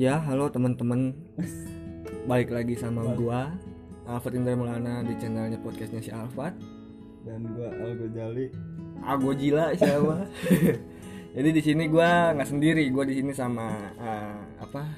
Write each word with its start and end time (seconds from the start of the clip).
Ya, 0.00 0.16
halo 0.16 0.48
teman-teman. 0.48 1.12
Balik 2.24 2.56
lagi 2.56 2.72
sama 2.72 3.04
gua 3.12 3.52
Alfred 4.08 4.40
Indra 4.40 4.56
Maulana 4.56 5.04
di 5.04 5.12
channelnya 5.20 5.60
podcastnya 5.60 6.00
si 6.00 6.08
Alfred. 6.08 6.56
dan 7.28 7.44
gua 7.52 7.68
Algo 7.68 8.08
Jali 8.08 8.48
gua 8.96 9.34
gila 9.36 9.76
siapa? 9.76 10.24
Jadi 11.36 11.48
di 11.52 11.60
sini 11.60 11.84
gua 11.92 12.32
nggak 12.32 12.48
sendiri, 12.48 12.88
gua 12.88 13.04
di 13.04 13.20
sini 13.20 13.36
sama 13.36 13.92
ah, 14.00 14.40
apa? 14.64 14.88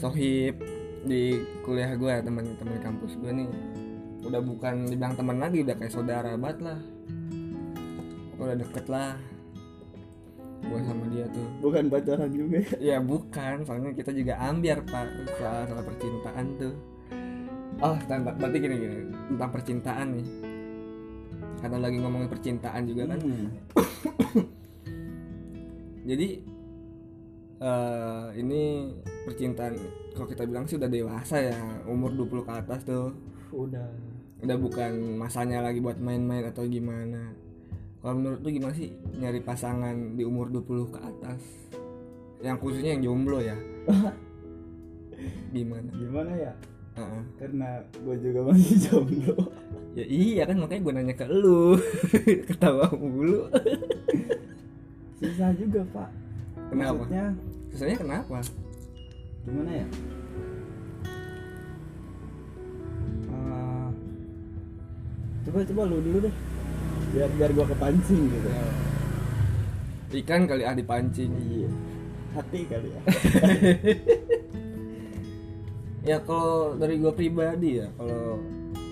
Sohib 0.00 0.64
di 1.04 1.36
kuliah 1.60 1.92
gua 2.00 2.24
teman-teman 2.24 2.80
kampus 2.80 3.20
gua 3.20 3.36
nih. 3.36 3.52
Udah 4.24 4.40
bukan 4.40 4.88
dibilang 4.88 5.12
teman 5.12 5.44
lagi, 5.44 5.60
udah 5.60 5.76
kayak 5.76 5.92
saudara 5.92 6.40
banget 6.40 6.72
lah. 6.72 6.80
Udah 8.40 8.56
deket 8.56 8.88
lah. 8.88 9.12
Gua 10.62 10.78
sama 10.86 11.04
dia 11.10 11.26
tuh. 11.34 11.46
bukan 11.58 11.90
pacaran 11.90 12.30
juga 12.30 12.62
ya 12.62 12.78
Ya 12.78 12.96
bukan, 13.02 13.66
soalnya 13.66 13.90
kita 13.92 14.14
juga 14.14 14.38
ambiar 14.38 14.86
pak 14.86 15.06
soal 15.36 15.66
soal 15.66 15.82
percintaan 15.82 16.46
tuh. 16.56 16.74
Oh, 17.82 17.96
tentang 18.06 18.38
berarti 18.38 18.58
gini 18.62 18.76
gini 18.78 18.96
tentang 19.32 19.50
percintaan 19.50 20.06
nih. 20.14 20.28
Karena 21.58 21.78
lagi 21.82 21.96
ngomongin 21.98 22.30
percintaan 22.30 22.82
juga 22.86 23.02
kan. 23.10 23.18
Hmm. 23.18 23.48
Jadi 26.10 26.28
eh 27.62 28.26
ini 28.42 28.62
percintaan 29.26 29.74
kalau 30.14 30.26
kita 30.26 30.42
bilang 30.46 30.66
sih 30.66 30.78
udah 30.78 30.90
dewasa 30.90 31.36
ya, 31.42 31.58
umur 31.86 32.14
20 32.14 32.46
ke 32.46 32.52
atas 32.52 32.80
tuh. 32.86 33.10
udah 33.50 33.86
Udah 34.42 34.58
bukan 34.58 35.22
masanya 35.22 35.62
lagi 35.62 35.78
buat 35.78 36.02
main-main 36.02 36.42
atau 36.50 36.66
gimana. 36.66 37.30
Kalau 38.02 38.14
menurut 38.18 38.42
lu 38.42 38.50
gimana 38.50 38.74
sih 38.74 38.90
nyari 39.14 39.38
pasangan 39.40 40.18
di 40.18 40.26
umur 40.26 40.50
20 40.50 40.90
ke 40.90 40.98
atas? 40.98 41.40
Yang 42.42 42.56
khususnya 42.58 42.90
yang 42.92 43.02
jomblo 43.06 43.38
ya. 43.38 43.54
gimana? 45.54 45.86
gimana 45.94 46.32
ya 46.34 46.52
Heeh. 46.92 47.22
karena 47.38 47.68
gua 48.02 48.16
juga 48.18 48.40
masih 48.50 48.76
jomblo 48.80 49.36
Ya 49.98 50.02
iya 50.02 50.42
kan 50.48 50.56
makanya 50.58 50.82
gue 50.82 50.92
nanya 50.96 51.14
ke 51.14 51.26
lu 51.28 51.76
Ketawa 52.48 52.88
mulu 52.96 53.46
susah 55.14 55.54
juga 55.54 55.84
pak 55.94 56.08
Kenapa? 56.72 57.06
maksudnya 57.06 57.24
Susahnya 57.70 57.96
kenapa? 58.00 58.36
gimana 59.46 59.70
ya 59.70 59.86
Eh, 63.30 63.88
coba 65.46 65.58
coba 65.62 65.82
lu 65.86 65.96
dulu 66.02 66.18
deh 66.26 66.34
biar 67.12 67.28
biar 67.36 67.50
gua 67.52 67.66
kepancing 67.68 68.22
gitu. 68.32 68.48
Ikan 70.12 70.48
kali 70.48 70.62
ah 70.64 70.74
dipancing. 70.76 71.30
Iya. 71.32 71.70
Hati 72.32 72.60
kali 72.64 72.88
ya. 72.88 73.00
Ya 76.02 76.18
kalau 76.18 76.74
dari 76.74 76.98
gue 76.98 77.14
pribadi 77.14 77.78
ya 77.78 77.86
Kalau 77.94 78.42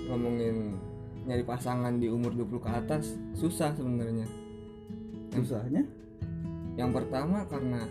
ngomongin 0.06 0.78
nyari 1.26 1.42
pasangan 1.42 1.98
di 1.98 2.06
umur 2.06 2.30
20 2.30 2.62
ke 2.62 2.70
atas 2.70 3.18
Susah 3.34 3.74
sebenarnya. 3.74 4.30
Susahnya? 5.34 5.82
Yang 6.78 6.90
pertama 7.02 7.42
karena 7.50 7.82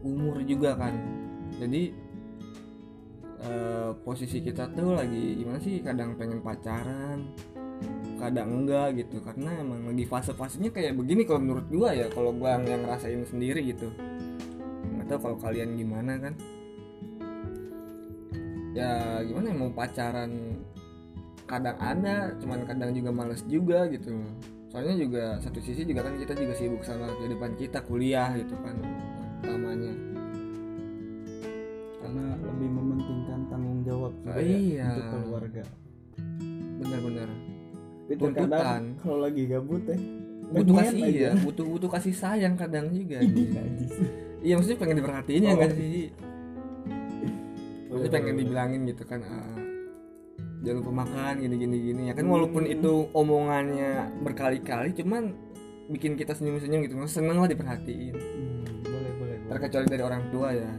umur 0.00 0.40
juga 0.48 0.80
kan. 0.80 0.96
Jadi 1.60 1.92
eh, 3.44 3.90
posisi 4.00 4.40
kita 4.40 4.72
tuh 4.72 4.96
lagi 4.96 5.36
gimana 5.36 5.60
sih? 5.60 5.84
Kadang 5.84 6.16
pengen 6.16 6.40
pacaran 6.40 7.36
kadang 8.16 8.48
enggak 8.64 8.96
gitu. 8.96 9.20
Karena 9.20 9.52
emang 9.60 9.86
lagi 9.86 10.04
fase-fasenya 10.04 10.72
kayak 10.72 10.96
begini 10.96 11.22
kalau 11.28 11.40
menurut 11.44 11.66
gua 11.68 11.92
ya 11.92 12.08
kalau 12.10 12.32
gua 12.32 12.56
yang 12.58 12.84
ngerasain 12.84 13.22
sendiri 13.28 13.60
gitu. 13.62 13.88
Nggak 14.96 15.06
tahu 15.12 15.18
kalau 15.30 15.36
kalian 15.38 15.76
gimana 15.76 16.18
kan. 16.18 16.34
Ya 18.76 19.24
gimana 19.24 19.46
ya 19.52 19.56
mau 19.56 19.72
pacaran 19.72 20.60
kadang 21.46 21.78
ada 21.78 22.34
cuman 22.42 22.66
kadang 22.68 22.90
juga 22.92 23.10
males 23.14 23.40
juga 23.48 23.88
gitu. 23.88 24.12
Soalnya 24.68 24.94
juga 24.98 25.24
satu 25.40 25.62
sisi 25.62 25.86
juga 25.88 26.04
kan 26.04 26.18
kita 26.20 26.36
juga 26.36 26.52
sibuk 26.52 26.82
sama 26.84 27.08
kehidupan 27.16 27.56
kita 27.56 27.80
kuliah 27.86 28.34
gitu 28.36 28.52
kan 28.60 28.76
utamanya. 29.40 29.94
Karena 32.02 32.26
lebih 32.36 32.68
mementingkan 32.70 33.40
tanggung 33.48 33.80
jawab 33.86 34.12
juga 34.20 34.36
Oh, 34.36 34.42
iya. 34.42 34.86
untuk 34.92 35.06
keluarga. 35.24 35.64
Benar-benar 36.76 37.28
tapi 38.06 38.14
terkadang 38.16 38.82
kalau 38.96 39.18
lagi 39.20 39.42
gabut 39.44 39.82
ya 39.82 39.98
butuh 40.46 40.74
kasih 40.78 41.00
aja. 41.02 41.18
ya 41.18 41.30
butuh 41.36 41.64
butuh 41.66 41.90
kasih 41.90 42.14
sayang 42.14 42.54
kadang 42.54 42.86
juga 42.88 43.18
najis. 43.18 43.92
iya 44.40 44.54
maksudnya 44.54 44.78
pengen 44.78 44.96
diperhatiin 44.96 45.42
ya 45.42 45.50
Oh. 45.50 45.56
nggak 45.56 45.72
sih 45.72 46.04
maksudnya 47.86 48.06
Boleh, 48.06 48.10
pengen 48.12 48.34
dibilangin 48.36 48.80
gitu 48.84 49.02
kan 49.02 49.20
ah, 49.22 49.58
jangan 50.58 50.78
lupa 50.78 50.92
makan 50.96 51.34
gini 51.40 51.54
gini 51.56 51.76
gini 51.82 52.02
ya 52.06 52.14
kan 52.14 52.24
walaupun 52.24 52.62
Hmm. 52.62 52.74
itu 52.74 52.92
omongannya 53.12 53.90
berkali-kali 54.20 54.94
cuman 54.94 55.34
bikin 55.88 56.14
kita 56.14 56.30
senyum-senyum 56.32 56.82
gitu 56.82 56.94
Maksudnya 56.94 57.14
seneng 57.24 57.36
lah 57.36 57.48
diperhatiin 57.48 58.14
Hmm, 58.14 58.62
boleh 58.82 59.12
boleh 59.14 59.36
boleh. 59.36 59.38
terkecuali 59.48 59.86
dari 59.88 60.02
orang 60.02 60.22
tua 60.30 60.48
ya 60.50 60.70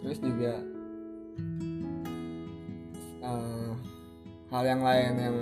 terus 0.00 0.18
juga 0.18 0.52
hal 4.52 4.62
yang 4.62 4.82
lain 4.84 5.12
yang 5.16 5.36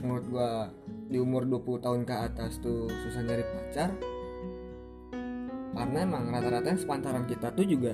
menurut 0.00 0.24
gua 0.28 0.50
di 1.06 1.20
umur 1.20 1.44
20 1.44 1.84
tahun 1.84 2.00
ke 2.02 2.14
atas 2.16 2.58
tuh 2.58 2.88
susah 3.04 3.22
nyari 3.22 3.44
pacar. 3.44 3.90
Karena 5.74 5.98
emang 6.06 6.30
rata-rata 6.30 6.70
yang 6.70 6.80
sepantaran 6.80 7.24
kita 7.26 7.50
tuh 7.52 7.66
juga 7.66 7.92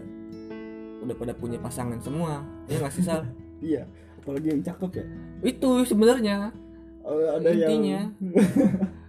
udah 1.00 1.16
pada 1.16 1.32
punya 1.32 1.58
pasangan 1.58 1.98
semua. 1.98 2.44
Ya 2.68 2.78
nggak 2.78 2.92
sih 2.92 3.04
Sal? 3.04 3.26
iya 3.64 3.84
apalagi 4.20 4.52
yang 4.52 4.62
cakep 4.62 4.90
ya. 5.00 5.04
Itu 5.42 5.82
sebenarnya. 5.82 6.52
Oh, 7.00 7.16
ada 7.34 7.48
Intinya. 7.50 8.06
yang 8.06 8.08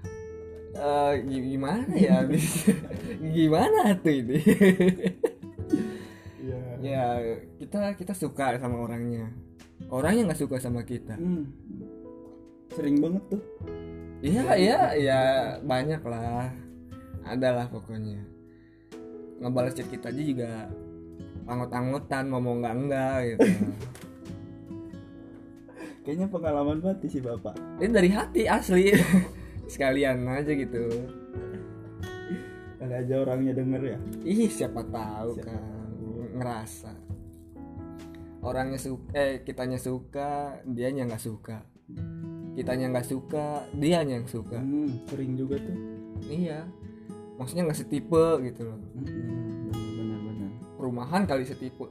Eh, 0.72 1.14
gi- 1.28 1.46
gimana 1.52 1.94
ya? 1.94 2.24
Gimana 3.36 3.92
tuh 4.00 4.14
ini? 4.24 4.40
Iya. 6.42 6.59
ya 6.82 7.03
kita 7.59 7.94
kita 7.94 8.14
suka 8.16 8.56
sama 8.58 8.80
orangnya 8.82 9.30
orangnya 9.91 10.31
nggak 10.31 10.41
suka 10.41 10.57
sama 10.57 10.81
kita. 10.88 11.19
Hmm. 11.19 11.52
sering 12.72 13.03
banget 13.03 13.24
tuh. 13.28 13.44
Iya 14.24 14.56
iya 14.56 14.79
ya 14.96 15.19
banyak 15.59 16.00
lah. 16.07 16.47
Ada 17.28 17.50
lah 17.52 17.68
pokoknya. 17.68 18.24
Ngebalas 19.44 19.75
chat 19.75 19.91
kita 19.91 20.07
aja 20.07 20.24
juga 20.24 20.72
anggot-anggotan 21.52 22.31
ngomong 22.31 22.63
enggak 22.63 22.75
enggak 22.79 23.18
gitu. 23.28 23.47
Kayaknya 26.08 26.28
pengalaman 26.31 26.79
mati 26.79 27.08
sih 27.12 27.19
bapak. 27.19 27.59
Ini 27.84 27.91
dari 27.91 28.09
hati 28.09 28.41
asli. 28.47 28.96
Sekalian 29.73 30.23
aja 30.31 30.56
gitu. 30.56 30.88
Kali 32.79 32.94
aja 32.96 33.13
orangnya 33.19 33.53
denger 33.53 33.81
ya? 33.84 34.00
Ih 34.25 34.50
siapa 34.50 34.81
tahu 34.88 35.38
Siapa 35.38 35.52
kan 35.52 35.62
ngerasa 36.31 36.91
orangnya 38.41 38.79
suka 38.81 39.09
eh 39.13 39.46
kitanya 39.46 39.78
suka 39.78 40.62
dianya 40.66 41.06
nggak 41.07 41.24
suka. 41.24 41.57
Kitanya 42.57 42.91
nggak 42.91 43.07
suka 43.07 43.66
dianya 43.78 44.22
yang 44.22 44.28
suka. 44.29 44.59
Hmm, 44.59 45.06
sering 45.07 45.38
juga 45.38 45.62
tuh. 45.62 45.78
Iya. 46.28 46.68
Maksudnya 47.38 47.69
nggak 47.69 47.79
setipe 47.79 48.25
gitu 48.44 48.62
loh. 48.68 48.79
Hmm, 48.97 49.72
benar 49.72 50.19
benar. 50.25 50.52
Perumahan 50.78 51.24
kali 51.29 51.44
setipe. 51.46 51.88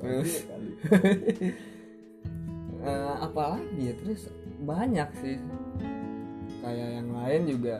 Terus? 0.00 0.30
kali. 0.48 0.70
Eh, 2.84 3.14
apa 3.16 3.56
lagi 3.56 3.80
ya 3.80 3.96
terus 3.96 4.28
banyak 4.60 5.08
sih. 5.24 5.40
Kayak 6.60 6.88
yang 7.00 7.08
lain 7.16 7.42
juga 7.48 7.76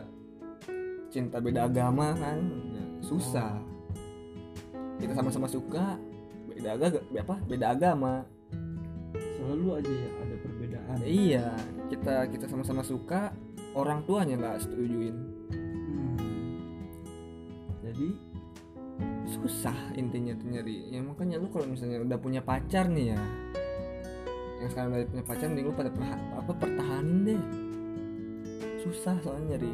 cinta 1.13 1.37
beda 1.37 1.69
agama 1.69 2.17
kan 2.17 2.41
ya, 2.73 2.85
susah. 3.05 3.61
Kita 4.97 5.13
sama-sama 5.13 5.45
suka 5.45 6.01
beda 6.55 6.69
agama 6.79 6.99
apa 7.19 7.35
beda 7.45 7.65
agama. 7.75 8.13
Selalu 9.13 9.67
aja 9.77 9.93
ya 9.93 10.09
ada 10.23 10.35
perbedaan. 10.41 10.97
Iya 11.03 11.47
kita 11.91 12.15
kita 12.31 12.45
sama-sama 12.47 12.81
suka 12.81 13.35
orang 13.75 14.07
tuanya 14.07 14.39
nggak 14.39 14.63
setujuin. 14.63 15.15
Hmm. 15.51 16.17
jadi? 17.83 18.09
Susah 19.27 19.75
intinya 19.99 20.33
tuh 20.39 20.47
nyari. 20.47 20.95
Ya 20.95 21.03
makanya 21.03 21.37
lu 21.37 21.51
kalau 21.51 21.67
misalnya 21.67 22.01
udah 22.01 22.17
punya 22.17 22.39
pacar 22.39 22.87
nih 22.87 23.13
ya 23.13 23.21
yang 24.55 24.69
sekarang 24.71 24.89
udah 24.97 25.09
punya 25.11 25.25
pacar 25.27 25.47
nih 25.51 25.61
lu 25.61 25.73
pada 25.75 25.91
perha- 25.91 26.25
apa 26.39 26.51
pertahanin 26.55 27.19
deh. 27.27 27.41
Susah 28.81 29.13
soalnya 29.21 29.59
nyari 29.59 29.73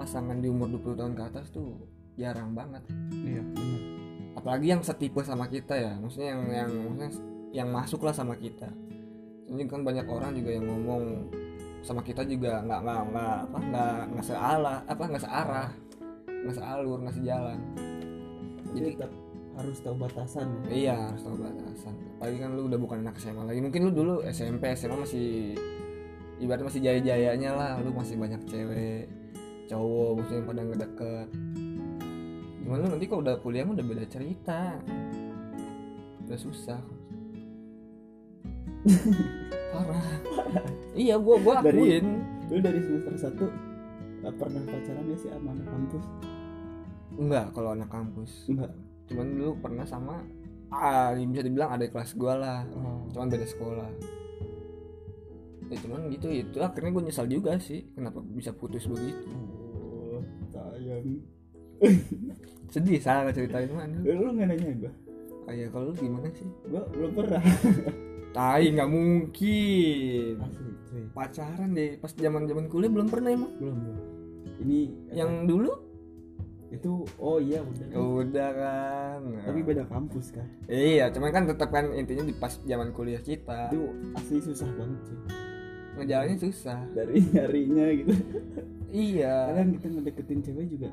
pasangan 0.00 0.42
di 0.42 0.48
umur 0.50 0.70
20 0.74 0.98
tahun 0.98 1.12
ke 1.14 1.22
atas 1.22 1.46
tuh 1.54 1.76
jarang 2.18 2.50
banget. 2.56 2.82
Iya 3.14 3.42
benar 3.46 3.77
apalagi 4.48 4.72
yang 4.72 4.80
setipe 4.80 5.20
sama 5.28 5.44
kita 5.44 5.76
ya 5.76 5.92
maksudnya 6.00 6.32
yang 6.32 6.42
yang 6.48 6.70
maksudnya 6.72 7.10
yang 7.52 7.68
masuk 7.68 8.00
lah 8.00 8.16
sama 8.16 8.32
kita. 8.32 8.72
Ini 9.44 9.68
kan 9.68 9.84
banyak 9.84 10.08
orang 10.08 10.32
juga 10.32 10.56
yang 10.56 10.64
ngomong 10.64 11.28
sama 11.84 12.00
kita 12.00 12.24
juga 12.24 12.64
nggak 12.64 12.80
nggak 12.80 13.00
nggak 13.12 13.36
apa 13.44 13.58
nggak 13.60 14.00
nggak 14.08 14.24
searah 14.24 14.78
apa 14.88 15.02
nggak 15.04 15.24
searah 15.28 15.68
nggak 16.32 16.56
sealur 16.56 16.96
nggak 17.04 17.16
sejalan. 17.20 17.60
Jadi 18.72 18.88
tetap 18.96 19.12
harus 19.60 19.76
tahu 19.84 19.96
batasan. 20.00 20.48
Ya. 20.64 20.72
iya 20.72 20.96
harus 21.12 21.22
tahu 21.28 21.36
batasan. 21.44 21.94
Apalagi 22.16 22.36
kan 22.40 22.50
lu 22.56 22.62
udah 22.72 22.78
bukan 22.80 22.98
anak 23.04 23.20
SMA 23.20 23.44
lagi. 23.44 23.60
Mungkin 23.60 23.80
lu 23.84 23.92
dulu 23.92 24.14
SMP 24.32 24.72
SMA 24.72 24.96
masih 24.96 25.28
ibarat 26.40 26.64
masih 26.64 26.80
jaya-jayanya 26.80 27.52
lah. 27.52 27.72
Lu 27.84 27.92
masih 27.92 28.16
banyak 28.16 28.40
cewek 28.48 29.12
cowok 29.68 30.10
maksudnya 30.16 30.40
yang 30.40 30.48
pada 30.48 30.62
ngedeket 30.64 31.28
gimana 32.68 32.84
lu 32.84 33.00
nanti 33.00 33.08
kalau 33.08 33.24
udah 33.24 33.40
kuliah 33.40 33.64
udah 33.64 33.80
beda 33.80 34.04
cerita. 34.12 34.76
Udah 36.28 36.36
susah. 36.36 36.76
Parah. 39.72 40.04
Iya 40.92 41.16
gua 41.16 41.40
gua 41.40 41.64
Dari- 41.64 41.80
akuin. 41.80 42.06
lu 42.52 42.60
dari 42.60 42.80
semester 42.84 43.16
satu 43.16 43.48
gak 44.20 44.36
pernah 44.36 44.60
pacaran 44.68 45.04
ya 45.08 45.16
sih 45.16 45.32
sama 45.32 45.56
anak 45.56 45.64
kampus? 45.64 46.04
Enggak 47.16 47.46
kalau 47.56 47.72
anak 47.72 47.88
kampus. 47.88 48.30
Enggak. 48.52 48.72
Cuman 49.08 49.26
dulu 49.32 49.50
pernah 49.64 49.88
sama 49.88 50.20
ah 50.68 51.16
bisa 51.16 51.40
dibilang 51.40 51.72
ada 51.72 51.88
kelas 51.88 52.12
gua 52.20 52.36
lah. 52.36 52.60
Oh. 52.76 53.08
cuman 53.16 53.32
beda 53.32 53.48
sekolah. 53.48 53.88
Ya 55.72 55.76
cuman 55.80 56.12
gitu 56.12 56.28
itu 56.28 56.60
akhirnya 56.60 56.92
gue 56.92 57.02
nyesal 57.08 57.24
juga 57.32 57.56
sih 57.56 57.88
kenapa 57.96 58.20
bisa 58.20 58.52
putus 58.52 58.84
begitu. 58.84 59.24
Oh 59.80 60.20
sayang 60.52 61.24
sedih 62.68 63.00
salah 63.00 63.32
ceritain. 63.32 63.68
Mana 63.72 63.98
lu, 64.04 64.28
lu 64.28 64.30
nggak 64.36 64.48
nanya 64.52 64.68
gua? 64.86 64.92
Kayak 65.48 65.68
kalau 65.72 65.84
lu 65.90 65.94
gimana 65.96 66.28
sih? 66.36 66.48
Gua 66.68 66.82
belum 66.92 67.10
pernah. 67.16 67.42
Tai 68.36 68.64
nggak 68.64 68.90
mungkin. 68.92 70.32
Asli 70.44 70.72
cuy. 70.88 71.04
Pacaran 71.16 71.68
deh 71.72 71.96
pas 71.96 72.12
zaman 72.12 72.44
zaman 72.44 72.64
kuliah 72.68 72.90
belum 72.92 73.08
pernah 73.08 73.30
emang. 73.32 73.52
Belum 73.56 73.76
belum. 73.80 73.98
Ini 74.62 74.78
yang 75.16 75.48
dulu? 75.48 75.72
Itu 76.68 77.08
oh 77.16 77.40
iya 77.40 77.64
udah. 77.64 77.86
Udah 77.96 78.50
kan. 78.52 79.20
Tapi 79.48 79.60
beda 79.64 79.88
kampus 79.88 80.36
kan? 80.36 80.46
Iya 80.68 81.08
cuman 81.08 81.30
kan 81.32 81.44
tetap 81.48 81.72
kan 81.72 81.96
intinya 81.96 82.28
di 82.28 82.36
pas 82.36 82.60
zaman 82.68 82.92
kuliah 82.92 83.24
kita. 83.24 83.72
Itu 83.72 83.96
asli 84.14 84.44
susah 84.44 84.68
banget 84.76 85.02
sih 85.08 85.18
ngejalannya 85.98 86.36
susah. 86.38 86.78
Dari 86.94 87.26
nyarinya 87.34 87.86
gitu. 87.90 88.14
Iya. 88.88 89.50
Kadang 89.52 89.70
kita 89.74 89.86
ngedeketin 89.90 90.40
cewek 90.46 90.66
juga 90.70 90.88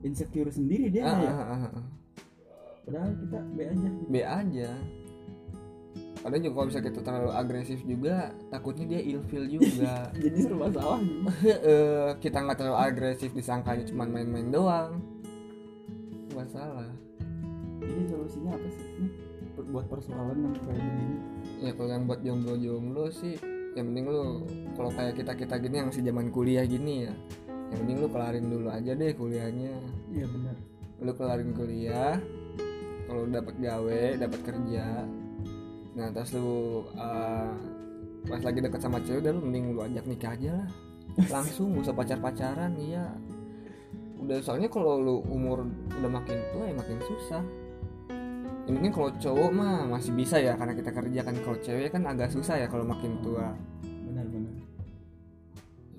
insecure 0.00 0.48
sendiri 0.48 0.88
dia 0.88 1.04
Ah, 1.04 1.18
ya? 1.18 1.30
ah, 1.30 1.42
ah, 1.42 1.64
ah. 1.70 1.84
padahal 2.82 3.10
kita 3.16 3.38
B 3.46 3.58
aja 3.62 3.86
gitu. 3.86 4.06
B 4.06 4.16
aja. 4.18 4.70
Padahal 6.20 6.42
juga 6.42 6.52
kalau 6.52 6.68
bisa 6.68 6.80
kita 6.80 7.00
terlalu 7.00 7.30
agresif 7.32 7.78
juga 7.82 8.16
takutnya 8.48 8.84
dia 8.86 9.00
ilfil 9.00 9.44
juga. 9.48 9.94
Jadi 10.24 10.38
serba 10.38 10.66
salah 10.68 11.00
gitu. 11.00 11.20
Heeh, 11.40 12.06
kita 12.24 12.38
nggak 12.40 12.56
terlalu 12.56 12.78
agresif 12.78 13.30
disangkanya 13.32 13.84
cuma 13.84 14.04
main-main 14.04 14.48
doang. 14.48 15.00
Nggak 16.30 16.48
salah. 16.50 16.88
Jadi 17.80 18.02
solusinya 18.06 18.52
apa 18.52 18.68
sih? 18.68 18.84
Nih 19.00 19.10
per- 19.50 19.68
buat 19.68 19.86
persoalan 19.88 20.36
yang 20.38 20.54
kayak 20.58 20.76
begini. 20.78 21.16
Ya 21.60 21.70
kalau 21.72 21.90
yang 21.90 22.04
buat 22.04 22.20
jomblo-jomblo 22.20 23.06
sih 23.10 23.34
yang 23.70 23.86
penting 23.86 24.04
lu 24.04 24.42
kalau 24.74 24.90
kayak 24.90 25.14
kita 25.14 25.32
kita 25.36 25.54
gini 25.56 25.78
yang 25.78 25.88
masih 25.88 26.02
zaman 26.02 26.26
kuliah 26.28 26.66
gini 26.66 27.06
ya 27.06 27.14
yang 27.70 27.78
penting 27.86 27.96
lu 28.02 28.08
kelarin 28.10 28.46
dulu 28.50 28.68
aja 28.68 28.92
deh 28.98 29.14
kuliahnya. 29.14 29.74
Iya 30.10 30.26
benar. 30.26 30.56
Lu 31.00 31.12
kelarin 31.14 31.50
kuliah 31.54 32.18
kalau 33.06 33.22
dapat 33.30 33.54
gawe 33.62 34.02
dapat 34.18 34.40
kerja. 34.42 34.86
Nah 35.94 36.06
terus 36.10 36.34
lu 36.34 36.82
uh, 36.98 37.54
pas 38.26 38.42
lagi 38.42 38.58
deket 38.58 38.80
sama 38.82 38.98
cewek 39.02 39.22
udah 39.22 39.32
lu 39.34 39.40
mending 39.46 39.64
lu 39.74 39.80
ajak 39.86 40.04
nikah 40.10 40.34
aja 40.34 40.50
lah. 40.62 40.68
Langsung 41.34 41.74
gak 41.78 41.90
usah 41.90 41.94
pacar 41.94 42.18
pacaran 42.18 42.74
iya. 42.74 43.06
Udah 44.18 44.42
soalnya 44.42 44.66
kalau 44.66 44.98
lu 44.98 45.16
umur 45.30 45.62
udah 45.94 46.10
makin 46.10 46.38
tua 46.50 46.64
ya 46.66 46.74
makin 46.74 46.98
susah. 47.06 47.42
Ya 48.66 48.70
mungkin 48.74 48.92
kalau 48.92 49.10
cowok 49.14 49.50
mah 49.54 49.86
masih 49.88 50.12
bisa 50.14 50.42
ya 50.42 50.58
karena 50.58 50.74
kita 50.74 50.90
kerja 50.90 51.20
kan. 51.22 51.34
Kalau 51.38 51.58
cewek 51.62 51.88
kan 51.94 52.02
agak 52.02 52.34
susah 52.34 52.58
ya 52.58 52.66
kalau 52.66 52.82
makin 52.82 53.14
tua 53.22 53.54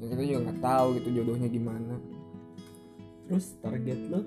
ya, 0.01 0.05
kita 0.09 0.21
juga 0.25 0.39
nggak 0.49 0.59
tahu 0.65 0.87
gitu 0.97 1.09
jodohnya 1.21 1.47
gimana. 1.47 1.95
Terus 3.29 3.45
target 3.61 3.99
lo? 4.09 4.21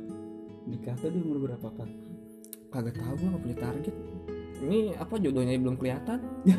Nikah 0.70 0.96
tuh 0.96 1.10
di 1.12 1.20
umur 1.20 1.50
berapa 1.50 1.68
kan 1.74 1.90
kagak 2.74 2.98
tahu 2.98 3.14
gua 3.22 3.28
nggak 3.30 3.42
punya 3.46 3.58
target. 3.62 3.94
Ini 4.64 4.78
apa 4.98 5.14
jodohnya 5.22 5.54
belum 5.58 5.76
kelihatan? 5.78 6.18
Ya. 6.42 6.58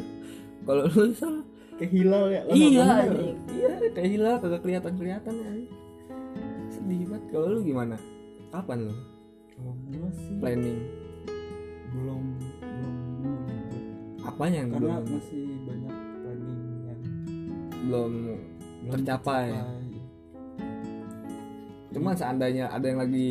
kalau 0.66 0.86
lu 0.86 1.10
salah 1.16 1.42
kayak 1.80 1.90
hilal 1.96 2.28
ya 2.28 2.44
lama 2.44 2.54
iya 2.60 2.88
bener. 3.08 3.34
iya 3.48 3.72
kayak 3.96 4.10
hilang 4.12 4.36
kagak 4.44 4.60
kelihatan 4.62 4.92
kelihatan 4.94 5.34
sedih 6.70 7.08
banget. 7.10 7.22
Kalau 7.34 7.46
lu 7.50 7.60
gimana? 7.66 7.96
Kapan 8.54 8.78
lu? 8.86 8.94
Kalau 9.54 9.72
gua 9.90 10.10
sih 10.14 10.34
planning. 10.38 10.80
belum 11.90 12.22
belum 12.62 12.94
apa 14.22 14.44
yang 14.46 14.70
karena 14.70 15.02
belum 15.02 15.18
masih 15.18 15.49
belum 17.82 18.12
belum 18.82 18.92
Tercapai. 18.94 19.46
cuma 21.90 22.14
seandainya 22.14 22.70
ada 22.70 22.86
yang 22.86 22.98
lagi 22.98 23.30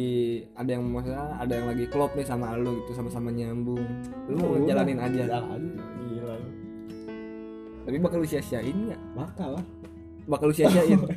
ada 0.51 0.69
yang 0.69 0.83
masalah 0.83 1.31
ada 1.37 1.53
yang 1.53 1.67
lagi 1.69 1.85
klop 1.87 2.11
nih 2.11 2.23
sama 2.23 2.53
lu 2.53 2.75
gitu 2.77 2.91
sama-sama 2.93 3.29
nyambung 3.29 3.79
lu 4.25 4.35
mau 4.35 4.47
Oh, 4.49 4.59
ngejalanin 4.59 4.95
udah, 4.95 5.07
aja. 5.07 5.21
jalanin 5.31 5.63
gila. 6.05 6.35
Tapi 7.81 7.97
bakal 7.97 8.17
lu 8.19 8.27
sia-siain 8.27 8.75
nggak? 8.85 9.01
Bakal 9.15 9.49
lah. 9.55 9.65
Bakal 10.27 10.45
lu 10.45 10.53
sia-siain? 10.53 10.99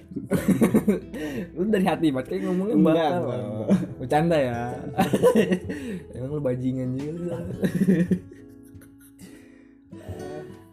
Lu 1.52 1.69
dari 1.69 1.84
hati 1.84 2.08
banget 2.08 2.26
kayak 2.31 2.43
ngomongnya 2.46 2.75
Enggak, 2.75 2.94
bakal. 2.94 3.12
enggak, 3.12 3.40
enggak. 3.43 3.69
bercanda 3.99 4.37
ya. 4.38 4.61
Emang 6.17 6.31
lu 6.31 6.40
bajingan 6.40 6.90
juga. 6.94 7.37
lu 7.37 7.52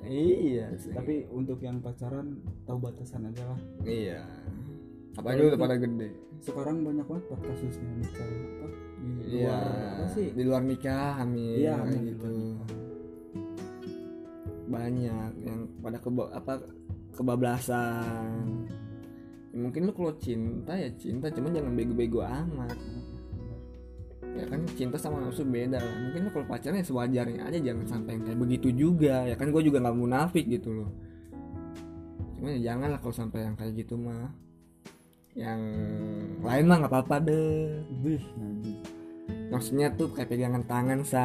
iya 0.09 0.67
sih. 0.75 0.91
tapi 0.91 1.29
untuk 1.29 1.61
yang 1.61 1.79
pacaran 1.79 2.41
tahu 2.65 2.77
batasan 2.81 3.29
aja 3.29 3.45
lah. 3.45 3.59
Iya. 3.85 4.25
Apalagi 5.15 5.53
udah 5.53 5.59
pada 5.59 5.77
gede. 5.77 6.09
sekarang 6.39 6.87
banyak 6.87 7.03
banget 7.03 7.35
kasusnya 7.35 7.91
nikah 7.99 8.23
apa 8.23 8.67
di 9.19 9.27
iya. 9.27 9.51
luar 9.51 9.63
apa 9.69 10.05
sih? 10.15 10.27
Di 10.31 10.43
luar 10.47 10.61
nikah 10.65 11.07
hamil 11.21 11.55
iya 11.59 11.73
amin, 11.77 12.01
gitu. 12.09 12.27
nikah. 12.27 12.69
banyak 14.69 15.31
yang 15.43 15.59
pada 15.81 15.97
keba 15.97 16.23
apa 16.29 16.53
kebablasan. 17.17 18.69
Ya, 19.49 19.57
mungkin 19.57 19.89
lu 19.89 19.93
kalau 19.97 20.13
cinta 20.21 20.77
ya 20.77 20.93
cinta 20.93 21.27
cuman 21.33 21.57
jangan 21.57 21.73
bego-bego 21.73 22.21
amat 22.21 22.77
ya 24.39 24.45
kan 24.47 24.61
cinta 24.79 24.95
sama 24.95 25.19
nafsu 25.19 25.43
beda 25.43 25.77
lah. 25.77 25.95
Mungkin 25.99 26.31
kalau 26.31 26.45
pacaran 26.47 26.79
ya 26.79 26.85
sewajarnya 26.87 27.41
aja 27.51 27.59
jangan 27.59 27.85
sampai 27.85 28.11
yang 28.15 28.23
kayak 28.23 28.39
begitu 28.39 28.67
juga. 28.71 29.27
Ya 29.27 29.35
kan 29.35 29.51
gue 29.51 29.61
juga 29.63 29.83
nggak 29.83 29.97
munafik 29.99 30.47
gitu 30.47 30.71
loh. 30.71 30.89
Cuman 32.39 32.55
ya 32.55 32.71
jangan 32.71 32.95
lah 32.95 32.99
kalau 33.03 33.15
sampai 33.15 33.39
yang 33.43 33.55
kayak 33.59 33.73
gitu 33.75 33.99
mah. 33.99 34.31
Yang 35.35 35.61
lain 36.39 36.65
mah 36.65 36.77
nggak 36.79 36.91
apa-apa 36.91 37.15
deh. 37.27 37.83
Najis. 37.99 38.23
maksudnya 39.49 39.89
tuh 39.93 40.13
kayak 40.13 40.29
pegangan 40.31 40.63
tangan 40.63 40.99
sa. 41.03 41.23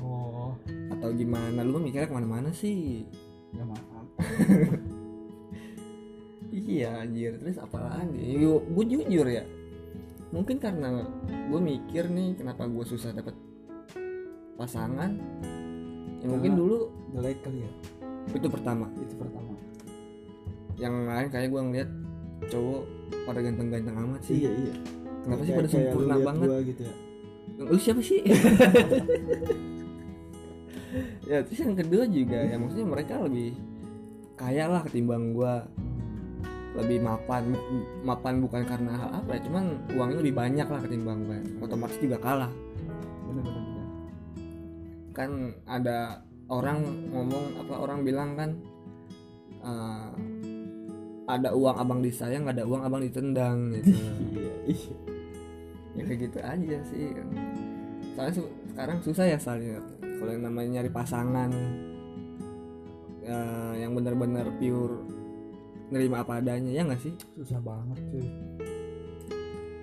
Oh. 0.00 0.56
Atau 0.96 1.12
gimana? 1.12 1.60
Lu 1.60 1.76
mah 1.76 1.82
mikirnya 1.84 2.08
ke 2.08 2.14
mana-mana 2.16 2.50
sih? 2.54 3.04
Ya 3.52 3.62
maaf 3.68 3.84
iya 6.54 7.02
anjir. 7.02 7.36
Terus 7.42 7.58
apa 7.58 7.78
lagi? 7.82 8.38
Gue 8.46 8.84
jujur 8.86 9.26
ya 9.26 9.44
mungkin 10.34 10.58
karena 10.58 11.06
gue 11.22 11.60
mikir 11.62 12.10
nih 12.10 12.34
kenapa 12.34 12.66
gue 12.66 12.82
susah 12.82 13.14
dapet 13.14 13.38
pasangan. 14.58 15.14
Ya 16.18 16.26
mungkin 16.26 16.58
dulu 16.58 16.90
jelek 17.14 17.38
kali 17.46 17.62
ya? 17.62 17.70
Itu 18.34 18.50
pertama. 18.50 18.90
Itu 18.98 19.14
pertama. 19.14 19.54
Yang 20.74 20.94
lain 21.06 21.28
kayak 21.30 21.48
gue 21.48 21.60
ngeliat 21.62 21.90
cowok 22.50 22.82
pada 23.24 23.40
ganteng-ganteng 23.40 23.96
amat 23.96 24.20
sih. 24.26 24.42
Iya 24.42 24.50
iya. 24.50 24.74
Kenapa 25.22 25.40
sih 25.40 25.52
Kayak- 25.54 25.58
pada 25.62 25.68
kayak 25.70 25.78
lu 25.78 25.88
sempurna 25.88 26.16
banget? 26.20 26.48
gua 26.50 26.60
gitu 26.60 26.82
ya? 26.82 26.94
Lu 27.70 27.78
siapa 27.78 28.00
sih? 28.02 28.20
Ya 31.24 31.42
terus 31.42 31.58
yang 31.58 31.74
kedua 31.74 32.04
juga 32.06 32.38
ya 32.38 32.54
maksudnya 32.54 32.86
mereka 32.86 33.18
lebih 33.24 33.56
kaya 34.36 34.70
lah 34.70 34.84
ketimbang 34.84 35.32
gua 35.34 35.66
lebih 36.74 36.98
mapan 37.06 37.54
mapan 38.02 38.42
bukan 38.42 38.66
karena 38.66 38.98
hal 38.98 39.10
apa 39.22 39.38
ya 39.38 39.40
cuman 39.46 39.64
uangnya 39.94 40.18
lebih 40.18 40.34
banyak 40.34 40.66
lah 40.66 40.80
ketimbang 40.82 41.22
gue 41.26 41.38
otomatis 41.62 41.98
juga 42.02 42.18
kalah. 42.18 42.52
Kan 45.14 45.54
ada 45.70 46.26
orang 46.50 46.82
ngomong 47.14 47.44
apa 47.62 47.74
orang 47.78 48.02
bilang 48.02 48.34
kan 48.34 48.50
eh, 49.62 50.10
ada 51.24 51.54
uang 51.54 51.76
abang 51.78 52.00
disayang 52.02 52.44
ada 52.50 52.66
uang 52.66 52.82
abang 52.82 53.00
ditendang 53.00 53.70
gitu. 53.78 53.94
Iya 54.34 54.52
iya. 54.66 54.94
Ya 55.94 56.02
kayak 56.10 56.20
gitu 56.26 56.38
aja 56.42 56.78
sih. 56.90 57.04
Soalnya 58.18 58.34
su- 58.34 58.54
sekarang 58.74 58.98
susah 59.06 59.24
ya 59.30 59.38
soalnya. 59.38 59.78
Kalau 60.02 60.30
yang 60.34 60.42
namanya 60.42 60.82
nyari 60.82 60.90
pasangan 60.90 61.50
eh, 63.22 63.72
yang 63.78 63.94
benar-benar 63.94 64.50
pure 64.58 65.13
nerima 65.94 66.26
apa 66.26 66.42
adanya 66.42 66.70
ya 66.74 66.82
nggak 66.82 66.98
sih? 66.98 67.14
Susah 67.38 67.62
banget 67.62 67.98
cuy. 68.10 68.26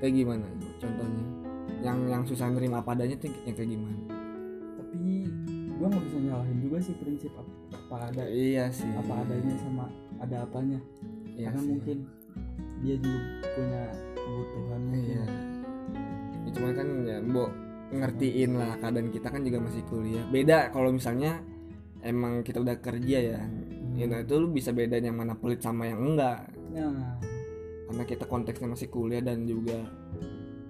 Kayak 0.03 0.13
gimana 0.20 0.48
contohnya? 0.75 1.25
Yang 1.80 1.98
yang 2.12 2.24
susah 2.27 2.48
nerima 2.51 2.84
apa 2.84 2.91
adanya 2.91 3.15
tuh 3.15 3.32
yang 3.48 3.56
kayak 3.56 3.72
gimana? 3.72 4.00
Tapi 4.75 5.00
gue 5.56 5.88
nggak 5.88 6.03
bisa 6.12 6.18
nyalahin 6.20 6.58
juga 6.60 6.77
sih 6.84 6.94
prinsip 7.00 7.32
apa, 7.39 7.51
apa 7.74 7.96
ada 8.12 8.24
iya 8.27 8.68
sih. 8.70 8.91
apa 8.91 9.13
adanya 9.24 9.56
sama 9.63 9.86
ada 10.20 10.36
apanya. 10.44 10.80
Iya 11.39 11.48
karena 11.50 11.62
sih. 11.63 11.70
mungkin 11.72 11.98
dia 12.84 12.96
juga 13.00 13.20
punya 13.56 13.84
kebutuhan 14.13 14.82
mungkin. 14.84 15.08
iya. 15.08 15.24
Ya, 16.41 16.50
cuman 16.51 16.72
kan 16.75 16.88
ya 17.08 17.18
mbok 17.24 17.50
ngertiin 17.91 18.51
lah 18.56 18.72
keadaan 18.80 19.10
kita 19.15 19.27
kan 19.32 19.41
juga 19.48 19.58
masih 19.63 19.82
kuliah. 19.88 20.25
Beda 20.27 20.68
kalau 20.75 20.91
misalnya 20.91 21.39
emang 22.01 22.41
kita 22.41 22.60
udah 22.60 22.77
kerja 22.82 23.18
ya 23.38 23.41
ya 24.01 24.05
nah 24.10 24.20
itu 24.20 24.34
lu 24.34 24.50
bisa 24.50 24.74
bedain 24.74 25.05
yang 25.05 25.13
mana 25.13 25.38
pelit 25.38 25.62
sama 25.62 25.86
yang 25.86 26.01
enggak. 26.01 26.50
Nah 26.74 27.22
karena 27.86 28.03
kita 28.08 28.24
konteksnya 28.25 28.72
masih 28.72 28.88
kuliah 28.88 29.20
dan 29.20 29.43
juga 29.43 29.84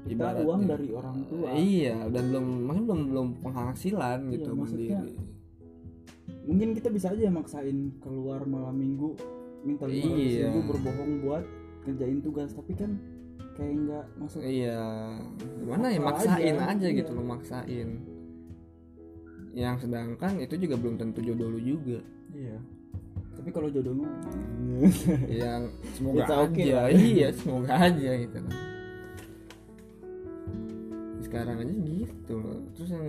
kita 0.04 0.10
ibaratnya- 0.18 0.48
uang 0.50 0.62
dari 0.66 0.88
orang 0.90 1.18
tua. 1.30 1.48
Iya 1.54 1.96
dan 2.10 2.24
belum 2.28 2.46
maksudnya 2.66 2.86
belum 2.90 3.02
belum 3.08 3.28
penghasilan 3.40 4.20
Iya, 4.20 4.32
gitu 4.34 4.50
maksudnya 4.52 5.00
mandiri 5.00 5.30
mungkin 6.42 6.70
kita 6.74 6.90
bisa 6.90 7.14
aja 7.14 7.30
maksain 7.30 7.78
keluar 8.02 8.42
malam 8.44 8.74
minggu 8.74 9.14
minta 9.62 9.86
lima 9.86 10.10
Iya. 10.10 10.50
ribu 10.50 10.74
berbohong 10.74 11.12
buat 11.22 11.46
kerjain 11.86 12.18
tugas 12.20 12.50
tapi 12.52 12.74
kan 12.74 12.98
kayak 13.54 13.78
nggak 13.78 14.06
masuk 14.18 14.42
iya. 14.42 14.82
Gimana 15.62 15.94
ya 15.94 16.00
Maksa 16.02 16.34
maksain 16.34 16.56
aja, 16.58 16.66
aja, 16.74 16.88
iya. 16.90 16.98
gitu 16.98 17.12
lo 17.14 17.22
maksain. 17.22 17.90
Yang 19.54 19.76
sedangkan 19.86 20.34
itu 20.42 20.56
juga 20.58 20.76
belum 20.82 20.96
tentu 20.98 21.22
jodoh 21.22 21.54
lu 21.54 21.62
juga. 21.62 22.02
Iya 22.34 22.58
tapi 23.42 23.50
kalau 23.50 23.74
jodoh 23.74 23.98
lu? 23.98 24.06
Yang 25.42 25.62
semoga 25.98 26.22
It's 26.22 26.34
okay 26.46 26.66
aja. 26.70 26.78
lah. 26.78 26.88
iya 26.94 27.28
semoga 27.34 27.74
aja 27.74 28.12
gitu 28.22 28.38
kan 28.38 28.56
sekarang 31.22 31.64
aja 31.64 31.72
gitu 31.72 32.34
loh. 32.44 32.60
Terus 32.76 32.90
yang 32.92 33.08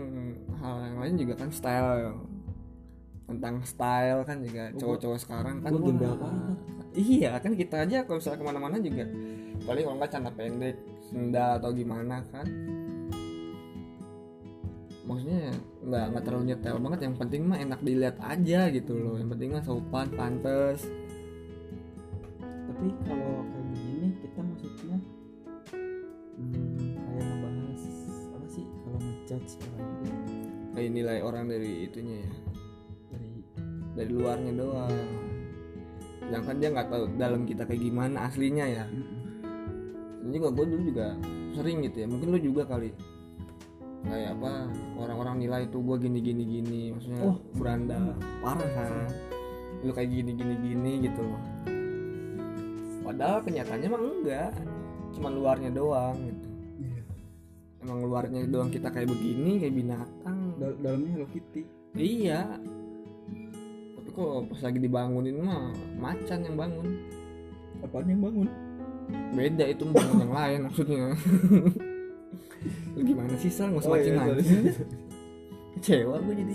hal 0.62 0.74
yang 0.86 0.98
lain 1.02 1.14
juga 1.18 1.34
kan 1.42 1.50
style. 1.50 2.14
Tentang 3.26 3.54
style 3.66 4.20
kan 4.22 4.38
juga. 4.46 4.70
Gua- 4.70 4.78
cowok-cowok 4.78 5.18
sekarang 5.18 5.56
kan 5.58 5.70
gua 5.74 5.80
wah, 5.82 5.86
gembel 5.90 6.14
banget. 6.14 6.56
iya 6.94 7.34
kan 7.42 7.52
kita 7.58 7.82
aja 7.82 8.06
kalau 8.06 8.22
misalnya 8.22 8.38
ke 8.38 8.46
mana-mana 8.46 8.76
juga. 8.78 9.04
Paling 9.66 9.82
kalau 9.82 9.96
nggak 9.98 10.10
celana 10.14 10.30
pendek 10.38 10.76
sendal 11.10 11.50
atau 11.58 11.70
gimana 11.74 12.16
kan 12.30 12.46
maksudnya 15.02 15.50
nggak 15.82 16.04
nggak 16.14 16.24
terlalu 16.24 16.44
nyetel 16.54 16.76
banget. 16.78 17.00
Yang 17.06 17.16
penting 17.18 17.42
mah 17.48 17.58
enak 17.58 17.80
dilihat 17.82 18.16
aja 18.22 18.60
gitu 18.70 18.92
loh. 18.94 19.14
Yang 19.18 19.30
penting 19.36 19.48
mah 19.54 19.64
sopan 19.64 20.08
pantes. 20.14 20.86
Tapi 22.42 22.86
kalau 23.06 23.46
kayak 23.46 23.66
begini 23.70 24.08
kita 24.22 24.40
maksudnya 24.42 24.98
hmm, 26.38 26.94
kayak 26.98 27.24
ngebahas 27.26 27.82
apa 28.32 28.46
sih? 28.50 28.64
Kalau 28.66 28.98
ngejudge 28.98 29.52
orang 29.66 29.90
itu. 30.02 30.12
Kayak 30.72 30.90
nilai 30.96 31.18
orang 31.20 31.44
dari 31.50 31.70
itunya 31.86 32.16
ya. 32.22 32.32
Dari 33.12 33.30
dari 33.98 34.10
luarnya 34.10 34.52
doang. 34.56 34.96
Sedangkan 36.22 36.56
dia 36.62 36.68
nggak 36.72 36.88
tahu 36.88 37.04
dalam 37.20 37.42
kita 37.44 37.62
kayak 37.68 37.82
gimana 37.82 38.30
aslinya 38.30 38.66
ya. 38.66 38.84
Ini 40.22 40.36
gue 40.38 40.52
dulu 40.54 40.82
juga 40.86 41.18
sering 41.52 41.84
gitu 41.84 42.02
ya. 42.02 42.06
Mungkin 42.08 42.28
lu 42.32 42.40
juga 42.40 42.64
kali 42.64 43.11
kayak 44.02 44.34
apa 44.34 44.52
orang-orang 44.96 45.36
nilai 45.38 45.62
tuh 45.68 45.80
gue 45.80 45.96
gini 46.00 46.18
gini 46.18 46.42
gini 46.42 46.82
maksudnya 46.90 47.22
Oh, 47.22 47.36
beranda. 47.54 47.98
Parah 48.40 48.68
kan? 48.68 48.92
Lu 49.82 49.90
kayak 49.90 50.10
gini 50.10 50.30
gini 50.32 50.54
gini 50.58 50.92
gitu 51.02 51.20
loh. 51.22 51.40
Padahal 53.02 53.38
kenyataannya 53.42 53.86
emang 53.86 54.04
enggak. 54.04 54.52
Cuma 55.12 55.28
luarnya 55.28 55.70
doang 55.70 56.16
gitu. 56.22 56.46
Iya. 56.80 57.02
emang 57.82 57.98
luarnya 58.00 58.40
doang 58.46 58.70
kita 58.70 58.88
kayak 58.88 59.10
begini 59.10 59.58
kayak 59.58 59.74
binatang. 59.74 60.38
Dal- 60.56 60.78
dalamnya 60.78 61.10
Hello 61.12 61.28
Kitty. 61.28 61.62
Iya. 61.92 62.40
Tapi 63.92 64.08
kok 64.08 64.48
pas 64.48 64.60
lagi 64.62 64.78
dibangunin 64.78 65.36
mah 65.38 65.70
macan 65.96 66.40
yang 66.42 66.56
bangun. 66.56 66.88
Apaan 67.82 68.06
yang 68.06 68.22
bangun? 68.22 68.48
Beda 69.34 69.64
itu 69.66 69.82
bangun 69.84 70.18
yang 70.22 70.32
lain 70.32 70.58
maksudnya 70.64 71.04
lu 72.92 73.00
gimana 73.02 73.34
sih 73.36 73.48
sal? 73.48 73.72
Nggak 73.72 73.82
usah 73.82 73.88
Oh, 73.88 73.94
mancing 73.96 74.14
iya, 74.14 74.22
mancing 74.22 74.62
kecewa 75.74 76.16
gue 76.20 76.34
jadi. 76.36 76.52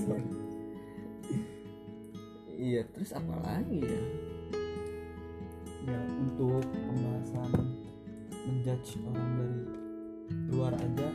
Iya 2.58 2.82
terus 2.90 3.12
apa 3.14 3.34
lagi 3.40 3.78
ya? 3.80 4.02
Ya 5.88 6.00
untuk 6.20 6.66
pembahasan 6.66 7.52
menjudge 8.44 8.98
orang 9.06 9.30
dari 9.38 9.62
luar 10.52 10.74
aja. 10.76 11.08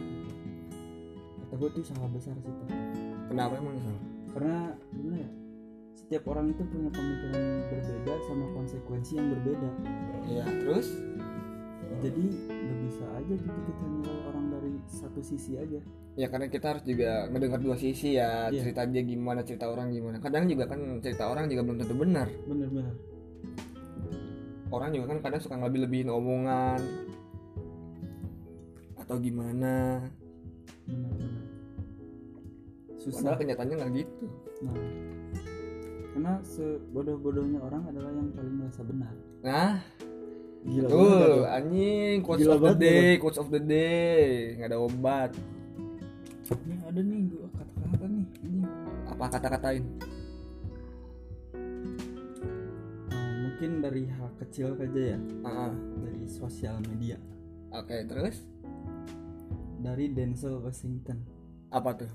Kata 1.38 1.54
gue 1.54 1.68
itu 1.70 1.80
salah 1.84 2.08
besar 2.08 2.34
sih 2.38 2.48
Pak. 2.48 2.68
kenapa 3.28 3.58
emang 3.58 3.76
sal? 3.80 3.96
Karena 4.32 4.56
gimana 4.90 5.18
ya? 5.18 5.30
Setiap 5.92 6.24
orang 6.28 6.52
itu 6.52 6.62
punya 6.64 6.88
pemikiran 6.88 7.42
berbeda 7.68 8.14
sama 8.24 8.46
konsekuensi 8.54 9.12
yang 9.16 9.28
berbeda. 9.30 9.70
Iya 10.24 10.44
terus? 10.62 10.88
Jadi 12.00 12.24
nggak 12.48 12.78
bisa 12.88 13.04
aja 13.14 13.34
gitu 13.34 13.58
kita 13.62 13.84
nilai 13.86 14.18
orang 14.26 14.41
satu 14.88 15.20
sisi 15.22 15.58
aja. 15.58 15.80
Ya 16.12 16.28
karena 16.28 16.46
kita 16.52 16.76
harus 16.76 16.84
juga 16.84 17.26
mendengar 17.32 17.58
dua 17.62 17.76
sisi 17.78 18.20
ya 18.20 18.52
Iya. 18.52 18.60
cerita 18.64 18.84
dia 18.84 19.02
gimana 19.02 19.40
cerita 19.42 19.68
orang 19.70 19.90
gimana. 19.90 20.20
Kadang 20.20 20.48
juga 20.50 20.68
kan 20.68 20.80
cerita 21.00 21.28
orang 21.30 21.48
juga 21.48 21.62
belum 21.64 21.78
tentu 21.80 21.96
benar. 21.96 22.28
Bener-bener 22.48 23.12
orang 24.72 24.90
juga 24.96 25.06
kan 25.12 25.18
kadang 25.20 25.40
suka 25.44 25.54
ngelebih 25.60 25.80
lebihin 25.84 26.08
omongan 26.08 26.80
atau 28.96 29.16
gimana. 29.20 30.00
Bener-bener 30.88 31.32
susah. 32.96 33.36
Padahal 33.36 33.40
kenyataannya 33.44 33.76
nggak 33.76 33.92
gitu. 34.00 34.24
Nah 34.64 34.76
karena 36.12 36.32
sebodoh-bodohnya 36.44 37.56
orang 37.64 37.88
adalah 37.88 38.12
yang 38.12 38.28
paling 38.36 38.54
merasa 38.60 38.84
benar. 38.84 39.12
Nah 39.44 39.80
gila 40.62 40.86
Tuh, 40.86 40.98
banget 41.02 41.28
tuh. 41.28 41.42
anjing 41.48 42.16
quotes 42.20 42.40
Gila 42.40 42.52
of 42.52 42.58
the 42.58 42.66
banget 42.68 42.80
day, 42.80 43.10
quotes 43.16 43.38
of 43.38 43.48
the 43.48 43.60
day, 43.60 44.22
nggak 44.54 44.68
ada 44.68 44.78
obat. 44.78 45.30
ini 46.52 46.74
ada 46.84 47.00
nih 47.00 47.20
gua 47.26 47.46
kata-kata 47.50 48.04
nih 48.06 48.26
ini 48.44 48.60
Apa 49.04 49.24
kata-katain? 49.28 49.84
Nah, 53.08 53.30
mungkin 53.40 53.70
dari 53.80 54.02
hal 54.08 54.28
kecil 54.38 54.76
aja 54.76 55.02
ya 55.14 55.18
Ah, 55.42 55.68
ah. 55.68 55.72
dari 55.98 56.24
sosial 56.26 56.76
media 56.84 57.16
Oke, 57.70 58.04
terus 58.04 58.44
dari 59.78 60.06
Denzel 60.08 60.60
Washington 60.60 61.18
apa 61.68 61.96
tuh? 61.96 62.12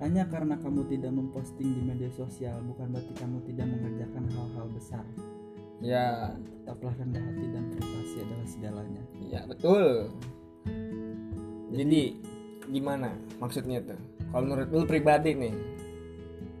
hanya 0.00 0.26
karena 0.26 0.56
kamu 0.56 0.88
tidak 0.88 1.12
memposting 1.12 1.70
di 1.70 1.82
media 1.84 2.10
sosial 2.10 2.58
bukan 2.64 2.90
berarti 2.90 3.14
kamu 3.14 3.38
tidak 3.46 3.66
mengerjakan 3.68 4.24
hal-hal 4.28 4.66
besar 4.72 5.04
Ya, 5.82 6.30
tetaplah 6.62 6.94
rendah 6.94 7.18
hati 7.20 7.46
dan 7.50 7.64
privasi 7.68 8.16
adalah 8.22 8.46
segalanya 8.46 9.02
ya 9.24 9.40
betul. 9.44 10.12
Jadi 11.72 12.02
gimana 12.68 13.10
maksudnya 13.36 13.82
tuh? 13.82 13.98
Kalau 14.30 14.44
menurut 14.44 14.68
lu 14.70 14.84
pribadi 14.84 15.34
nih, 15.34 15.54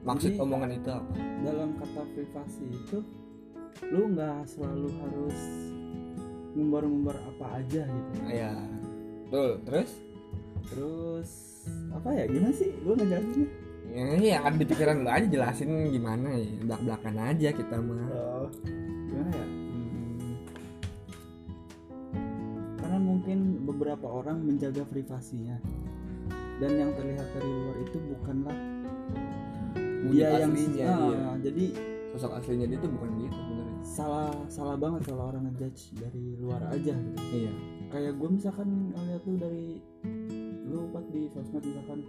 maksud 0.02 0.34
Jadi- 0.34 0.40
omongan 0.40 0.70
itu 0.74 0.90
apa? 0.90 1.14
dalam 1.42 1.74
kata 1.74 2.02
privasi 2.14 2.64
itu 2.66 2.98
lu 3.88 4.10
nggak 4.10 4.46
selalu 4.46 4.88
harus 4.96 5.38
ngumbar-ngumbar 6.52 7.16
apa 7.18 7.58
aja 7.58 7.82
gitu 7.82 8.12
Ya, 8.26 8.54
betul. 9.26 9.50
Terus? 9.64 9.90
terus 10.62 11.30
apa 11.90 12.14
ya 12.14 12.24
gimana 12.24 12.54
sih 12.54 12.70
lu 12.80 12.94
ngejelasinnya 12.94 13.48
Ya, 13.92 14.38
yang 14.38 14.44
ada 14.46 14.56
di 14.56 14.64
pikiran 14.64 15.04
lu 15.04 15.10
aja 15.10 15.26
jelasin 15.26 15.68
gimana 15.86 16.32
ya, 16.32 16.48
belak-belakan 16.64 17.16
aja 17.28 17.48
kita 17.52 17.76
mah. 17.76 18.08
Oh, 18.08 18.48
gimana 19.12 19.30
ya 19.30 19.46
Hmm, 19.72 20.34
karena 22.76 22.98
mungkin 22.98 23.38
beberapa 23.64 24.06
orang 24.06 24.40
menjaga 24.40 24.82
privasinya 24.84 25.56
dan 26.58 26.72
yang 26.72 26.90
terlihat 26.92 27.28
dari 27.30 27.50
luar 27.50 27.76
itu 27.78 27.96
bukanlah 28.08 28.56
Wujud 30.02 30.18
dia 30.18 30.34
yang 30.34 30.50
aslinya, 30.50 30.84
Ah, 30.84 30.98
iya. 31.06 31.22
jadi 31.40 31.64
Sosok 32.12 32.32
aslinya 32.36 32.66
dia 32.66 32.76
tuh 32.76 32.90
bukan 32.90 33.08
gitu 33.18 33.32
sebenarnya. 33.34 33.76
salah 33.82 34.28
salah 34.46 34.76
banget 34.76 35.00
kalau 35.06 35.30
orang 35.30 35.46
ngejudge 35.46 35.94
dari 35.94 36.36
luar 36.36 36.60
aja 36.68 36.92
gitu. 36.92 37.22
Iya. 37.32 37.52
kayak 37.88 38.12
gue 38.14 38.28
misalkan 38.30 38.68
ngeliat 38.90 39.22
lu 39.22 39.34
dari 39.36 39.66
lu 40.64 40.88
pas 40.88 41.04
di 41.06 41.28
sosmed 41.28 41.62
misalkan 41.62 42.00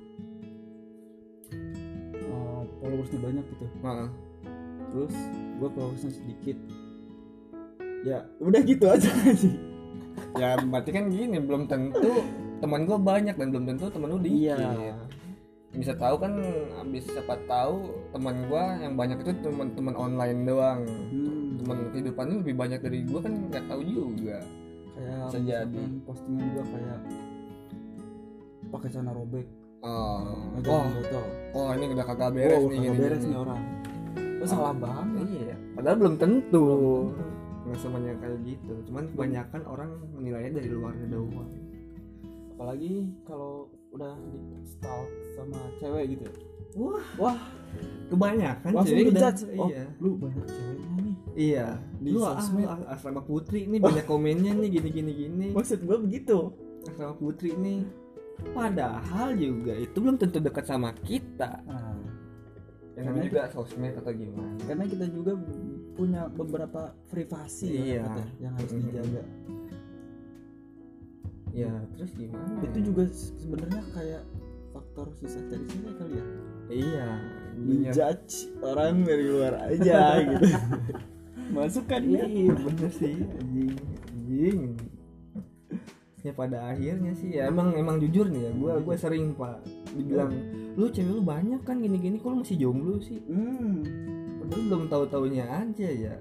uh, 2.27 2.63
followersnya 2.79 3.19
banyak 3.19 3.45
gitu 3.47 3.65
terus 4.89 5.15
gue 5.57 5.69
followersnya 5.69 6.11
sedikit 6.13 6.57
ya 8.03 8.19
udah 8.43 8.61
gitu 8.63 8.85
aja. 8.87 9.09
Sih 9.33 9.73
ya 10.37 10.57
berarti 10.61 10.89
kan 10.93 11.09
gini 11.09 11.37
belum 11.37 11.69
tentu 11.69 12.25
teman 12.63 12.87
gue 12.87 12.97
banyak 12.97 13.35
dan 13.35 13.47
belum 13.51 13.65
tentu 13.67 13.85
teman 13.91 14.07
lu 14.15 14.19
dikit. 14.21 14.57
Iya. 14.57 14.95
Bisa 15.73 15.97
tahu 15.97 16.21
kan 16.21 16.37
abis 16.85 17.09
siapa 17.09 17.33
tahu 17.49 17.91
teman 18.13 18.45
gue 18.45 18.63
yang 18.85 18.93
banyak 18.93 19.17
itu 19.25 19.31
teman-teman 19.41 19.95
online 19.97 20.39
doang. 20.45 20.81
Hmm, 20.85 21.57
teman 21.59 21.77
kehidupan 21.91 22.25
lu 22.29 22.35
lebih 22.45 22.55
banyak 22.55 22.79
dari 22.79 22.99
gue 23.03 23.19
kan 23.19 23.33
nggak 23.49 23.65
tahu 23.67 23.81
juga. 23.83 24.37
Kayak 24.93 25.25
Bisa 25.33 25.39
jadi. 25.41 25.81
postingan 26.05 26.45
juga 26.53 26.63
kayak 26.69 26.99
pakai 28.69 28.89
celana 28.93 29.11
robek. 29.17 29.47
Oh. 29.83 30.47
Oh. 30.63 30.87
botol 30.95 31.25
oh 31.51 31.67
ini 31.75 31.91
udah 31.91 32.05
kagak 32.07 32.31
beres 32.31 32.55
oh, 32.55 32.71
nih 32.71 32.79
kagak 32.87 32.97
beres 33.03 33.21
nih 33.27 33.37
orang. 33.37 33.61
Oh, 34.43 34.47
salah 34.47 34.75
banget. 34.75 35.27
Iya. 35.27 35.55
Padahal 35.75 35.97
belum 35.99 36.15
tentu. 36.19 36.63
Belum 36.63 37.15
tentu. 37.15 37.32
Nggak 37.63 37.79
semuanya 37.79 38.13
kayak 38.19 38.39
gitu. 38.43 38.73
Cuman 38.91 39.03
kebanyakan 39.15 39.61
orang 39.67 39.89
menilainya 40.11 40.51
dari 40.59 40.69
luarnya 40.69 41.07
doang. 41.07 41.51
Apalagi 42.53 42.93
kalau 43.23 43.71
udah 43.93 44.13
di 44.33 44.41
stalk 44.65 45.09
sama 45.37 45.59
cewek 45.77 46.17
gitu 46.17 46.23
ya. 46.27 46.33
wah. 46.73 47.05
Wah. 47.21 47.39
Kebanyakan 48.09 48.69
langsung 48.73 48.97
cewek 48.97 49.13
udah- 49.13 49.33
oh 49.57 49.67
iya. 49.69 49.83
lu 50.01 50.09
banyak 50.17 50.45
ceweknya 50.49 50.89
nih. 50.99 51.15
Iya. 51.33 51.67
Di 52.01 52.09
lu 52.13 52.19
ah, 52.21 52.37
sosmed. 52.37 52.65
lu 52.65 52.69
ah, 52.69 52.79
asrama 52.93 53.21
putri 53.25 53.65
nih 53.65 53.79
banyak 53.81 54.05
komennya 54.05 54.51
nih 54.57 54.69
gini 54.69 54.89
gini 54.89 55.11
gini. 55.13 55.47
Maksud 55.53 55.85
gua 55.85 55.97
begitu. 56.01 56.53
Asrama 56.85 57.15
putri 57.17 57.55
nih. 57.55 57.85
Padahal 58.51 59.37
juga 59.39 59.73
itu 59.77 59.97
belum 59.97 60.17
tentu 60.19 60.41
dekat 60.41 60.65
sama 60.67 60.91
kita. 61.05 61.63
Nah, 61.63 61.92
yang 62.93 63.05
namanya 63.07 63.25
juga 63.25 63.41
sosmed 63.49 63.93
atau 63.95 64.11
gimana? 64.11 64.53
Karena 64.63 64.85
kita 64.85 65.05
juga 65.09 65.31
punya 65.93 66.21
beberapa 66.27 66.81
privasi 67.07 67.65
ya, 67.67 67.81
Iya. 67.81 68.01
kata, 68.03 68.23
yang 68.37 68.53
harus 68.53 68.71
dijaga. 68.71 69.23
Ya 71.53 71.69
terus 71.93 72.11
gimana 72.13 72.49
itu 72.65 72.79
juga 72.81 73.03
se- 73.09 73.33
sebenarnya 73.37 73.83
kayak 73.93 74.23
faktor 74.73 75.13
susah 75.13 75.41
cari 75.47 75.65
cewek 75.69 75.93
kali 75.97 76.13
ya. 76.17 76.25
Iya 76.73 77.07
menjudge 77.53 78.33
orang 78.65 79.05
dari 79.05 79.25
luar 79.29 79.53
aja 79.69 80.17
gitu. 80.25 80.49
Masuk 81.53 81.85
kan 81.85 82.01
ya? 82.01 82.25
Iya 82.25 82.57
bener 82.57 82.89
sih 82.89 83.21
anjing. 83.37 83.73
Anjing 84.09 84.59
ya 86.23 86.31
pada 86.31 86.71
akhirnya 86.71 87.11
sih 87.13 87.35
ya 87.35 87.51
emang 87.51 87.75
emang 87.75 87.99
jujur 87.99 88.31
nih 88.31 88.47
ya 88.47 88.51
gua 88.55 88.73
gua 88.79 88.95
sering 88.95 89.35
pak 89.35 89.59
dibilang 89.91 90.31
lu 90.79 90.87
cewek 90.87 91.11
lu 91.11 91.21
banyak 91.21 91.59
kan 91.67 91.77
gini 91.77 91.99
gini 91.99 92.15
kok 92.17 92.31
lu 92.31 92.41
masih 92.41 92.57
jomblo 92.57 92.97
sih? 93.03 93.19
Hmm. 93.27 93.83
padahal 94.41 94.63
belum 94.65 94.83
tahu 94.89 95.03
taunya 95.05 95.45
aja 95.45 95.85
ya. 95.87 96.15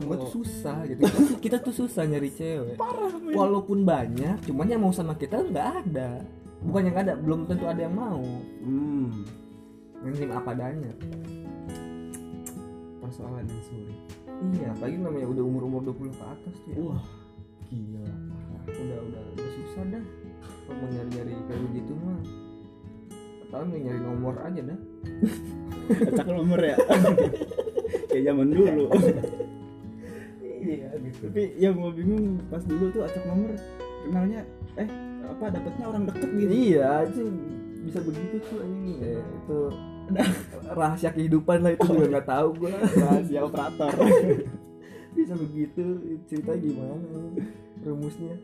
Gua 0.00 0.16
Kalau- 0.16 0.24
tuh 0.24 0.30
susah 0.40 0.78
gitu. 0.86 1.02
Kita, 1.44 1.56
tuh- 1.60 1.74
susah 1.74 2.06
nyari 2.06 2.30
cewek. 2.32 2.76
Walaupun 3.34 3.82
banyak 3.82 4.40
cuman 4.46 4.70
yang 4.70 4.80
mau 4.80 4.94
sama 4.94 5.18
kita 5.18 5.42
nggak 5.42 5.68
ada. 5.82 6.22
Bukan 6.62 6.88
yang 6.88 6.96
ada 6.96 7.12
belum 7.18 7.44
tentu 7.44 7.66
ada 7.66 7.82
yang 7.82 7.96
mau. 7.96 8.22
Hmm. 8.62 9.10
menerima 10.00 10.34
apa 10.38 10.50
adanya. 10.54 10.92
Persoalan 13.02 13.44
yang 13.44 13.62
sulit. 13.66 13.98
Iya 14.58 14.66
apalagi 14.74 14.96
namanya 14.98 15.26
udah 15.26 15.44
umur 15.44 15.62
umur 15.66 15.80
20 15.90 16.10
ke 16.10 16.24
atas 16.24 16.54
tuh 16.62 16.70
ya. 16.70 16.76
wah 16.78 17.04
gila. 17.66 18.02
Parah. 18.06 18.31
Udah 18.70 18.98
udah 19.10 19.22
udah 19.34 19.48
susah 19.58 19.84
dah 19.90 20.04
kalau 20.66 20.78
mau 20.78 20.88
nyari 20.88 21.10
nyari 21.10 21.32
kayak 21.50 21.60
begitu 21.70 21.92
mah. 21.98 22.20
Atau 23.52 23.68
nyari 23.68 24.00
nomor 24.00 24.34
aja 24.40 24.60
dah. 24.64 24.78
Acak 26.08 26.26
nomor 26.30 26.60
ya? 26.62 26.76
Kayak 28.08 28.24
zaman 28.32 28.48
dulu. 28.52 28.84
Iya 30.40 30.88
gitu. 31.00 31.22
Tapi 31.28 31.42
yang 31.58 31.74
gua 31.76 31.92
bingung 31.92 32.40
pas 32.48 32.62
dulu 32.64 32.88
tuh 32.94 33.02
acak 33.04 33.24
nomor 33.28 33.50
kenalnya 34.06 34.40
eh 34.78 34.88
apa 35.26 35.44
dapetnya 35.52 35.84
orang 35.88 36.02
deket 36.08 36.28
gitu? 36.38 36.52
Iya 36.52 36.86
aja 37.04 37.22
bisa 37.82 37.98
begitu 38.00 38.36
tuh 38.46 38.58
anjing. 38.62 38.98
Eh, 39.02 39.20
itu 39.20 39.58
rahasia 40.72 41.10
kehidupan 41.10 41.58
lah 41.66 41.72
itu 41.74 41.84
juga 41.88 42.06
nggak 42.16 42.28
tahu 42.28 42.48
gua. 42.56 42.72
Rahasia 42.78 43.40
operator. 43.42 43.92
Bisa 45.12 45.36
begitu 45.36 45.84
cerita 46.24 46.56
gimana 46.56 47.36
rumusnya. 47.90 48.36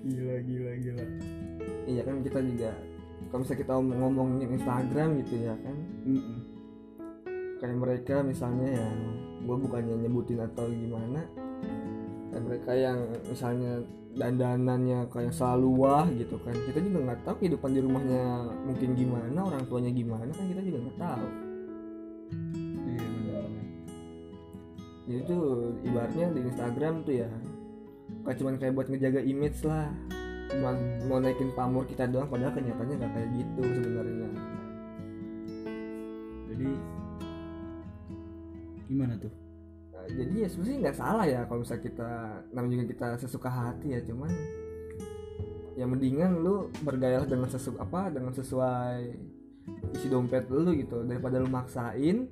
Gila 0.00 0.36
gila 0.44 0.72
gila. 0.80 1.04
Iya 1.84 2.02
kan 2.08 2.24
kita 2.24 2.40
juga 2.40 2.72
kalau 3.28 3.44
misalnya 3.44 3.60
kita 3.62 3.72
ngomongin 3.76 4.48
Instagram 4.56 5.08
gitu 5.24 5.34
ya 5.44 5.54
kan. 5.60 5.76
Mm-mm. 6.08 6.38
kayak 7.60 7.76
mereka 7.76 8.24
misalnya 8.24 8.72
ya 8.72 8.88
gue 9.44 9.56
bukannya 9.68 9.92
nyebutin 10.00 10.40
atau 10.40 10.64
gimana 10.72 11.28
kayak 12.32 12.44
mereka 12.48 12.72
yang 12.72 12.98
misalnya 13.28 13.84
dandanannya 14.16 15.06
kayak 15.12 15.30
selalu 15.30 15.68
wah 15.86 16.06
gitu 16.10 16.40
kan. 16.42 16.56
Kita 16.56 16.78
juga 16.82 16.98
nggak 17.10 17.20
tahu 17.22 17.34
kehidupan 17.44 17.70
di 17.70 17.80
rumahnya 17.84 18.24
mungkin 18.66 18.90
gimana 18.96 19.38
orang 19.38 19.62
tuanya 19.70 19.92
gimana 19.94 20.30
kan 20.32 20.46
kita 20.50 20.62
juga 20.64 20.78
nggak 20.88 20.98
tahu. 20.98 21.28
Iya 22.88 23.02
benar. 23.04 23.66
Jadi 25.06 25.20
tuh 25.26 25.44
ibaratnya 25.84 26.26
di 26.34 26.40
Instagram 26.48 26.94
tuh 27.06 27.14
ya 27.18 27.30
kayak 28.24 28.36
cuman 28.36 28.54
kayak 28.60 28.72
buat 28.76 28.88
ngejaga 28.88 29.20
image 29.24 29.60
lah. 29.64 29.88
Cuma 30.50 30.74
mau 31.06 31.18
naikin 31.22 31.54
pamor 31.54 31.86
kita 31.86 32.10
doang 32.10 32.26
padahal 32.26 32.52
kenyataannya 32.52 32.96
nggak 32.98 33.12
kayak 33.14 33.30
gitu 33.38 33.62
sebenarnya. 33.62 34.28
Jadi 36.50 36.70
gimana 38.90 39.14
tuh? 39.22 39.32
Nah, 39.94 40.06
jadi 40.10 40.34
ya 40.42 40.48
sebenarnya 40.50 40.78
nggak 40.82 40.98
salah 40.98 41.24
ya 41.24 41.40
kalau 41.46 41.62
misalnya 41.62 41.82
kita 41.86 42.10
namanya 42.50 42.74
juga 42.74 42.86
kita 42.90 43.06
sesuka 43.22 43.50
hati 43.50 43.94
ya 43.94 44.00
cuman 44.02 44.30
ya 45.78 45.86
mendingan 45.86 46.42
lu 46.42 46.68
bergaya 46.82 47.22
dengan 47.24 47.46
sesu 47.46 47.78
apa 47.78 48.10
dengan 48.10 48.34
sesuai 48.34 48.98
isi 49.94 50.10
dompet 50.10 50.50
lu 50.50 50.74
gitu. 50.74 51.06
Daripada 51.06 51.38
lu 51.38 51.46
maksain 51.46 52.26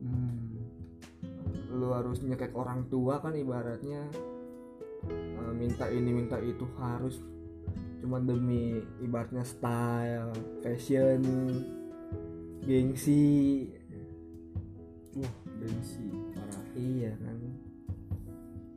hmm. 0.00 0.56
lu 1.76 1.92
harus 1.92 2.24
nyekek 2.24 2.56
orang 2.56 2.88
tua 2.88 3.20
kan 3.20 3.36
ibaratnya 3.36 4.08
eh, 5.06 5.52
minta 5.54 5.86
ini 5.86 6.10
minta 6.10 6.36
itu 6.42 6.66
harus 6.80 7.22
cuman 7.98 8.26
demi 8.26 8.78
ibaratnya 9.02 9.42
style 9.42 10.30
fashion 10.62 11.22
gengsi 12.62 13.66
wah 15.18 15.34
gengsi 15.58 16.06
parah 16.34 16.64
Iya 16.78 17.10
kan. 17.18 17.36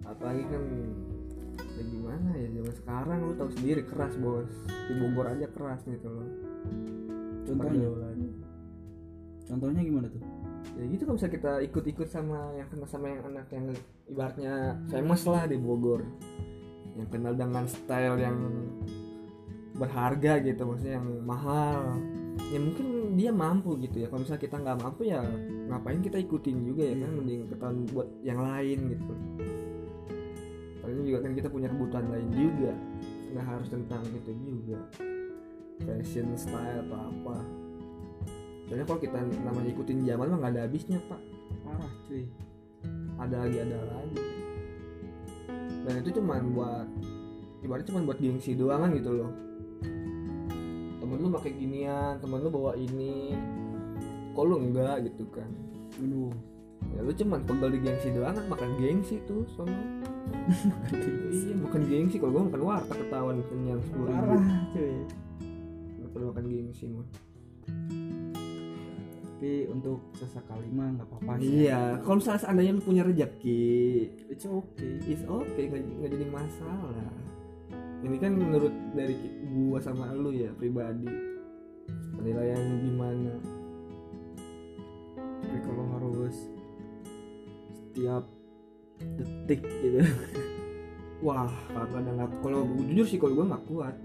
Apalagi 0.10 0.42
kan 0.50 0.64
ya 1.78 1.84
gimana 1.86 2.30
ya 2.34 2.48
zaman 2.50 2.74
sekarang 2.82 3.18
lu 3.30 3.34
tahu 3.38 3.50
sendiri 3.54 3.86
keras 3.86 4.18
bos. 4.18 4.50
Di 4.90 4.94
Bogor 4.98 5.30
aja 5.30 5.46
keras 5.54 5.86
gitu 5.86 6.10
loh. 6.10 6.26
contohnya 7.42 7.84
Pergaulan. 7.84 8.18
contohnya 9.50 9.82
gimana 9.84 10.08
tuh 10.08 10.22
Ya 10.78 10.84
gitu 10.88 11.02
kalau 11.04 11.16
misalnya 11.18 11.36
kita 11.36 11.52
ikut-ikut 11.68 12.08
sama 12.08 12.40
yang 12.56 12.68
kenal 12.70 12.88
sama 12.88 13.06
yang 13.12 13.22
anak 13.28 13.48
yang 13.52 13.66
ibaratnya 14.12 14.76
famous 14.91 15.24
lah 15.24 15.47
di 15.47 15.56
Bogor. 15.56 16.04
Yang 17.00 17.08
kenal 17.15 17.34
dengan 17.39 17.65
style 17.71 18.19
yang 18.19 18.38
berharga 19.80 20.43
gitu 20.43 20.62
maksudnya 20.67 21.00
yang 21.00 21.10
mahal. 21.24 21.95
Ya 22.52 22.60
mungkin 22.60 23.15
dia 23.15 23.32
mampu 23.32 23.80
gitu 23.80 24.04
ya. 24.04 24.12
Kalau 24.12 24.28
misalnya 24.28 24.43
kita 24.43 24.56
nggak 24.60 24.78
mampu 24.84 25.02
ya 25.08 25.24
ngapain 25.71 26.04
kita 26.04 26.19
ikutin 26.19 26.58
juga 26.67 26.84
ya 26.84 26.95
kan? 27.00 27.12
Mending 27.15 27.41
ketahuan 27.47 27.78
buat 27.95 28.08
yang 28.21 28.39
lain 28.43 28.80
gitu. 28.91 29.13
Soalnya 30.84 31.04
juga 31.08 31.19
kan 31.24 31.32
kita 31.32 31.47
punya 31.47 31.67
kebutuhan 31.71 32.06
lain 32.12 32.30
juga. 32.36 32.71
Nggak 33.32 33.45
harus 33.47 33.67
tentang 33.71 34.04
itu 34.12 34.32
juga. 34.36 34.80
Fashion 35.82 36.36
style 36.36 36.84
atau 36.86 37.00
apa. 37.00 37.38
Soalnya 38.67 38.86
kalau 38.86 39.00
kita 39.00 39.17
namanya 39.47 39.69
ikutin 39.71 40.04
zaman 40.04 40.28
mah 40.28 40.38
nggak 40.43 40.54
ada 40.60 40.62
habisnya 40.67 41.00
pak. 41.08 41.21
Parah 41.63 41.93
cuy 42.08 42.28
ada 43.22 43.46
lagi 43.46 43.58
ada 43.62 43.78
lagi. 43.86 44.22
Dan 45.86 45.94
itu 46.02 46.10
cuman 46.18 46.42
buat 46.58 46.88
ibaratnya 47.62 47.94
cuman 47.94 48.04
buat 48.10 48.18
gengsi 48.18 48.58
doang 48.58 48.82
kan 48.82 48.92
gitu 48.98 49.12
loh. 49.14 49.32
Temen 50.98 51.18
lu 51.22 51.30
pakai 51.30 51.54
ginian 51.54 52.18
temen 52.18 52.42
lu 52.42 52.50
bawa 52.50 52.74
ini. 52.74 53.38
Kok 54.34 54.44
lu 54.48 54.56
enggak 54.58 55.06
gitu 55.06 55.30
kan? 55.30 55.50
Aduh. 56.02 56.34
Ya 56.98 57.06
lu 57.06 57.14
cuman 57.14 57.46
pegel 57.46 57.78
di 57.78 57.80
gengsi 57.86 58.10
doang 58.10 58.34
kan 58.34 58.46
makan 58.50 58.70
gengsi 58.82 59.22
tuh 59.30 59.46
sono 59.54 60.02
iya 61.30 61.54
bukan 61.62 61.82
gengsi. 61.86 62.18
Kalau 62.18 62.34
gua 62.34 62.44
makan 62.50 62.62
warteg 62.66 62.98
ketahuan 63.06 63.38
kenyang 63.48 63.82
sepuluh 63.86 64.10
ribu. 64.10 64.34
Parah 64.34 64.62
cuy. 64.74 64.96
Nggak 66.02 66.10
perlu 66.10 66.26
makan 66.34 66.46
gengsi 66.50 66.86
mah 66.90 67.06
tapi 69.42 69.66
untuk 69.74 70.06
sesekali 70.14 70.70
mah 70.70 71.02
nggak 71.02 71.08
apa-apa 71.10 71.42
sih. 71.42 71.66
Iya 71.66 71.98
kalau 72.06 72.22
misalnya 72.22 72.42
seandainya 72.46 72.78
lu 72.78 72.84
punya 72.86 73.02
rezeki 73.02 73.66
it's 74.30 74.46
okay. 74.46 75.02
is 75.10 75.26
okay 75.26 75.66
nggak 75.66 76.14
jadi 76.14 76.30
masalah. 76.30 77.10
Ini 78.06 78.22
kan 78.22 78.38
menurut 78.38 78.70
dari 78.94 79.18
gua 79.50 79.82
sama 79.82 80.14
lu 80.14 80.30
ya 80.30 80.54
pribadi. 80.54 81.10
Penilaiannya 81.90 82.76
gimana? 82.86 83.34
Tapi 85.18 85.58
kalau 85.66 85.86
harus 85.90 86.38
setiap 87.74 88.30
detik 89.18 89.66
gitu. 89.82 90.06
Wah 91.26 91.50
ada 91.74 91.98
nggak 92.14 92.46
kalau 92.46 92.70
jujur 92.94 93.10
sih 93.10 93.18
kalau 93.18 93.42
gua 93.42 93.58
nggak 93.58 93.66
kuat. 93.66 93.96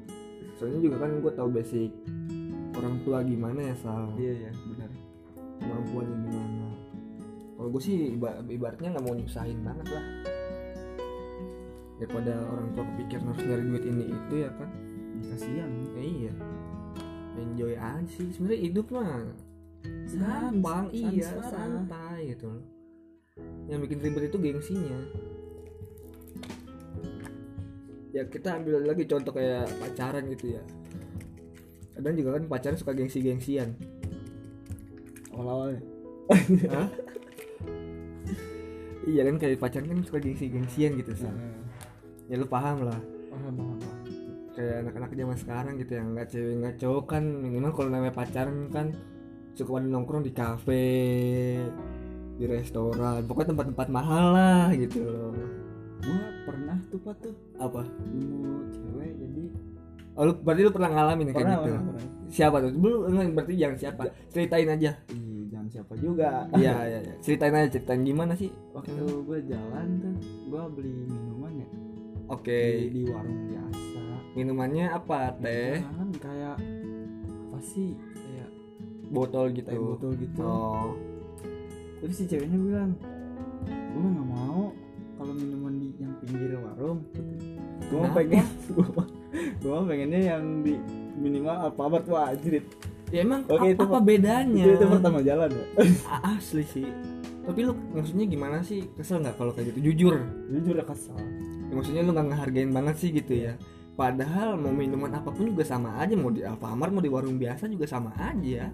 Soalnya 0.57 0.81
juga 0.81 0.97
kan 1.05 1.21
gua 1.21 1.33
tahu 1.37 1.53
basic 1.53 1.93
orang 2.73 3.05
tua 3.05 3.21
gimana 3.21 3.61
ya 3.61 3.77
sal? 3.85 4.17
Iya 4.17 4.49
ya 4.49 4.53
benar 4.73 5.16
kemampuannya 5.61 6.17
gimana. 6.27 6.69
Kalau 7.57 7.69
gue 7.73 7.83
sih 7.83 7.97
iba- 8.15 8.45
ibaratnya 8.47 8.89
nggak 8.97 9.05
mau 9.05 9.15
nyusahin 9.17 9.61
banget 9.65 9.87
lah. 9.91 10.07
Daripada 11.97 12.33
orang 12.53 12.69
tua 12.77 12.85
kepikiran 12.85 13.25
harus 13.33 13.43
nyari 13.49 13.65
duit 13.65 13.85
ini 13.89 14.05
itu 14.13 14.35
ya 14.45 14.51
kan 14.53 14.71
kasihan. 15.33 15.71
Ya 15.97 16.03
iya. 16.05 16.35
Enjoy 17.37 17.73
aja 17.77 18.05
sih. 18.13 18.29
Sebenarnya 18.37 18.61
hidup 18.69 18.87
mah 18.93 19.25
gampang. 20.07 20.85
iya 20.93 21.27
sans- 21.27 21.53
santai 21.53 22.37
gitu 22.37 22.49
loh. 22.49 22.65
Yang 23.69 23.79
bikin 23.89 23.99
ribet 24.05 24.23
itu 24.29 24.39
gengsinya. 24.41 25.01
Ya 28.13 28.25
kita 28.25 28.49
ambil 28.61 28.81
lagi 28.85 29.05
contoh 29.05 29.33
kayak 29.33 29.69
pacaran 29.77 30.25
gitu 30.33 30.57
ya. 30.57 30.63
Kadang 31.97 32.15
juga 32.17 32.31
kan 32.37 32.45
pacaran 32.49 32.77
suka 32.77 32.93
gengsi-gengsian 32.93 33.73
awal-awalnya. 35.37 35.81
Hah? 36.73 36.89
iya 39.07 39.23
kan 39.23 39.37
kayak 39.39 39.63
pacaran 39.63 39.87
kan 39.87 39.99
suka 40.03 40.19
gengsi-gengsian 40.19 40.99
gitu 40.99 41.15
sih 41.15 41.31
ya 42.27 42.35
lu 42.35 42.47
paham 42.51 42.91
lah. 42.91 42.99
Paham 43.31 43.53
paham 43.55 43.79
paham. 43.79 44.01
kayak 44.57 44.89
anak-anak 44.89 45.11
zaman 45.13 45.37
sekarang 45.37 45.75
gitu 45.77 45.93
yang 46.01 46.09
nggak 46.17 46.29
cewek 46.33 46.55
nggak 46.65 46.75
cowok 46.81 47.05
kan 47.13 47.23
minimal 47.29 47.77
kalau 47.77 47.93
namanya 47.93 48.15
pacaran 48.17 48.73
kan 48.73 48.87
suka 49.53 49.77
pada 49.77 49.85
nongkrong 49.85 50.25
di 50.25 50.33
kafe 50.33 50.89
di 52.41 52.45
restoran 52.49 53.21
pokoknya 53.29 53.53
tempat-tempat 53.53 53.89
mahal 53.93 54.25
lah 54.33 54.73
gitu. 54.73 55.05
Loh 55.05 55.33
gua 56.07 56.21
pernah 56.49 56.77
tuh 56.89 57.01
pak 57.05 57.15
tuh. 57.21 57.35
Apa? 57.61 57.81
Nemu 57.85 58.53
cewek 58.73 59.11
jadi 59.21 59.45
oh, 60.17 60.23
lu, 60.25 60.33
berarti 60.41 60.61
lu 60.65 60.73
pernah 60.73 60.91
ngalamin 60.93 61.27
kayak 61.31 61.37
pernah 61.37 61.57
gitu? 61.57 61.65
pernah, 61.69 61.83
pernah. 61.85 62.05
siapa 62.33 62.57
tuh? 62.65 62.71
Belum 62.81 63.01
berarti 63.37 63.53
jangan 63.61 63.77
siapa? 63.77 64.03
Ceritain 64.33 64.69
aja. 64.73 64.93
Jangan 64.97 65.26
siapa 65.77 65.93
juga. 66.01 66.49
Iya 66.57 66.75
iya 66.89 66.99
iya. 67.05 67.15
ceritain 67.21 67.53
aja 67.53 67.69
ceritain 67.69 68.01
gimana 68.01 68.33
sih? 68.33 68.49
Waktu 68.73 68.97
gue 68.97 69.39
jalan 69.45 69.89
tuh 70.01 70.15
gue 70.49 70.63
beli 70.73 70.93
minuman 71.05 71.53
ya. 71.61 71.69
Oke. 72.33 72.61
Di, 72.81 72.89
di 72.97 73.03
warung 73.13 73.41
biasa. 73.53 74.01
Minumannya 74.33 74.87
apa 74.89 75.37
teh? 75.37 75.85
kan 75.85 76.09
kayak 76.17 76.57
apa 77.53 77.59
sih? 77.61 77.93
Kayak 77.93 78.49
botol 79.13 79.53
gitu. 79.53 79.69
teh 79.69 79.77
botol 79.77 80.13
gitu. 80.17 80.41
Oh. 80.41 80.97
Terus 82.01 82.17
si 82.17 82.25
ceweknya 82.25 82.57
bilang 82.57 82.91
gue 83.69 84.09
nggak 84.09 84.29
mau 84.29 84.73
kalau 85.17 85.33
minuman 85.37 85.75
di 85.77 85.89
yang 86.01 86.15
pinggir 86.25 86.57
warung. 86.57 87.05
Gue 87.93 88.01
pengen 88.17 88.49
gue 89.61 89.79
pengennya 89.85 90.21
yang 90.33 90.65
di 90.65 90.81
minimal 91.21 91.69
alfamart 91.69 92.09
wah 92.09 92.33
anjir 92.33 92.65
ya 93.09 93.23
emang 93.23 93.47
Oke, 93.47 93.71
ap- 93.71 93.73
itu 93.73 93.83
apa 93.83 93.99
per- 93.99 94.07
bedanya? 94.09 94.65
itu, 94.67 94.71
itu 94.75 94.85
pertama 94.89 95.19
jalan 95.23 95.51
ya? 95.51 95.65
Asli 96.27 96.65
sih. 96.65 96.87
Tapi 97.47 97.61
lu 97.63 97.73
maksudnya 97.95 98.27
gimana 98.27 98.59
sih? 98.61 98.83
Kesel 98.93 99.23
nggak 99.23 99.39
kalau 99.39 99.55
kayak 99.55 99.71
gitu? 99.71 99.91
Jujur. 99.91 100.19
Jujur 100.51 100.75
ya 100.75 100.83
kesal 100.83 101.15
Ya, 101.67 101.73
maksudnya 101.73 102.03
lu 102.03 102.11
nggak 102.11 102.27
ngehargain 102.31 102.71
banget 102.71 102.95
sih 102.99 103.11
gitu 103.11 103.33
ya. 103.33 103.55
Padahal 103.95 104.55
mau 104.55 104.71
minuman 104.71 105.09
apa 105.11 105.31
pun 105.31 105.47
juga 105.47 105.63
sama 105.63 105.95
aja. 105.97 106.15
Mau 106.15 106.31
di 106.31 106.43
Alfamart 106.43 106.91
mau 106.91 107.01
di 107.01 107.09
warung 107.09 107.39
biasa 107.39 107.67
juga 107.67 107.87
sama 107.87 108.11
aja. 108.19 108.71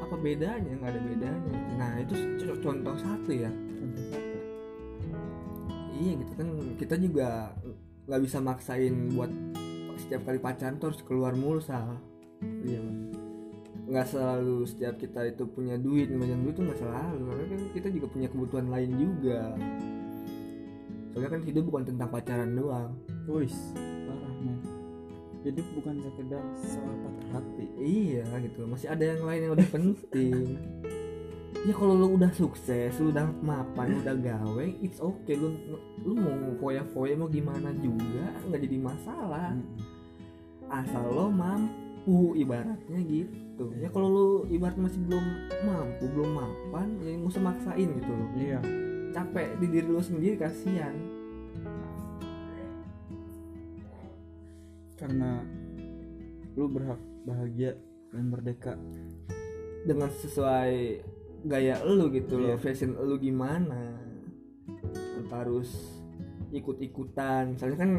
Apa 0.00 0.14
bedanya? 0.16 0.76
Nggak 0.76 0.90
ada 0.92 1.00
bedanya. 1.00 1.52
Nah 1.80 1.92
itu 1.98 2.14
contoh 2.60 2.94
satu 2.94 3.30
ya. 3.32 3.48
Contoh 3.48 4.04
satu 4.12 4.36
iya 5.94 6.12
gitu 6.20 6.32
kan. 6.36 6.46
Kita 6.76 6.94
juga 6.96 7.28
nggak 8.04 8.20
bisa 8.20 8.38
maksain 8.38 8.94
buat 9.10 9.32
setiap 9.96 10.24
kali 10.24 10.36
pacaran 10.36 10.76
tuh 10.76 10.92
harus 10.92 11.00
keluar 11.02 11.32
mulu 11.32 11.60
sal 11.62 11.96
iya 12.62 12.80
bener. 12.80 13.00
nggak 13.82 14.06
selalu 14.08 14.64
setiap 14.64 14.94
kita 14.96 15.20
itu 15.28 15.44
punya 15.52 15.76
duit 15.76 16.08
banyak 16.08 16.38
duit 16.46 16.54
tuh 16.56 16.64
nggak 16.64 16.80
selalu. 16.80 17.22
Karena 17.28 17.44
kan 17.50 17.60
kita 17.76 17.88
juga 17.92 18.06
punya 18.08 18.28
kebutuhan 18.30 18.66
lain 18.70 18.90
juga. 18.96 19.40
Soalnya 21.12 21.28
kan 21.28 21.40
hidup 21.44 21.64
bukan 21.68 21.82
tentang 21.84 22.08
pacaran 22.08 22.50
doang. 22.56 22.96
Wis, 23.28 23.52
parah 23.76 24.36
men. 24.40 24.58
Hidup 25.44 25.66
bukan 25.76 25.94
sekedar 26.00 26.44
soal 26.56 26.94
patah 27.04 27.28
hati. 27.36 27.66
Iya 27.76 28.24
gitu. 28.40 28.64
Masih 28.64 28.88
ada 28.88 29.04
yang 29.04 29.22
lain 29.28 29.40
yang 29.44 29.52
lebih 29.58 29.68
penting. 29.68 30.56
Ya 31.62 31.70
kalau 31.78 31.94
lu 31.94 32.18
udah 32.18 32.32
sukses 32.34 32.90
lu 32.98 33.14
udah 33.14 33.28
mapan 33.38 34.00
udah 34.02 34.16
gawe 34.18 34.66
it's 34.80 34.98
okay. 34.98 35.36
Lu 35.36 35.52
lu 36.00 36.16
mau 36.16 36.56
foya-foya 36.58 37.14
mau 37.14 37.28
gimana 37.28 37.76
juga 37.76 38.32
nggak 38.48 38.62
jadi 38.66 38.78
masalah. 38.80 39.52
Asal 40.72 41.04
lo 41.12 41.28
mampu 41.28 41.81
ibaratnya 42.34 42.98
gitu. 43.06 43.70
Ya 43.78 43.86
kalau 43.94 44.08
lu 44.10 44.28
ibarat 44.50 44.74
masih 44.74 44.98
belum 45.06 45.24
mampu 45.62 46.04
belum 46.10 46.30
mapan 46.34 46.88
ya 46.98 47.14
nggak 47.14 47.30
usah 47.30 47.42
maksain 47.42 47.88
gitu 47.94 48.10
loh. 48.10 48.30
Iya. 48.34 48.60
Capek 49.12 49.48
di 49.62 49.66
diri 49.70 49.86
lu 49.86 50.02
sendiri 50.02 50.34
kasihan. 50.40 50.94
Karena 54.98 55.42
lu 56.58 56.66
berhak 56.66 56.98
bahagia 57.22 57.78
dan 58.10 58.24
merdeka. 58.30 58.74
Dengan 59.82 60.10
sesuai 60.10 61.02
gaya 61.46 61.82
lu 61.86 62.10
gitu 62.10 62.38
loh 62.38 62.54
Iya. 62.54 62.58
fashion 62.58 62.98
lu 62.98 63.14
gimana. 63.18 63.98
Tanpa 64.90 65.46
harus 65.46 65.70
ikut-ikutan. 66.50 67.54
Soalnya 67.58 67.78
kan 67.78 67.90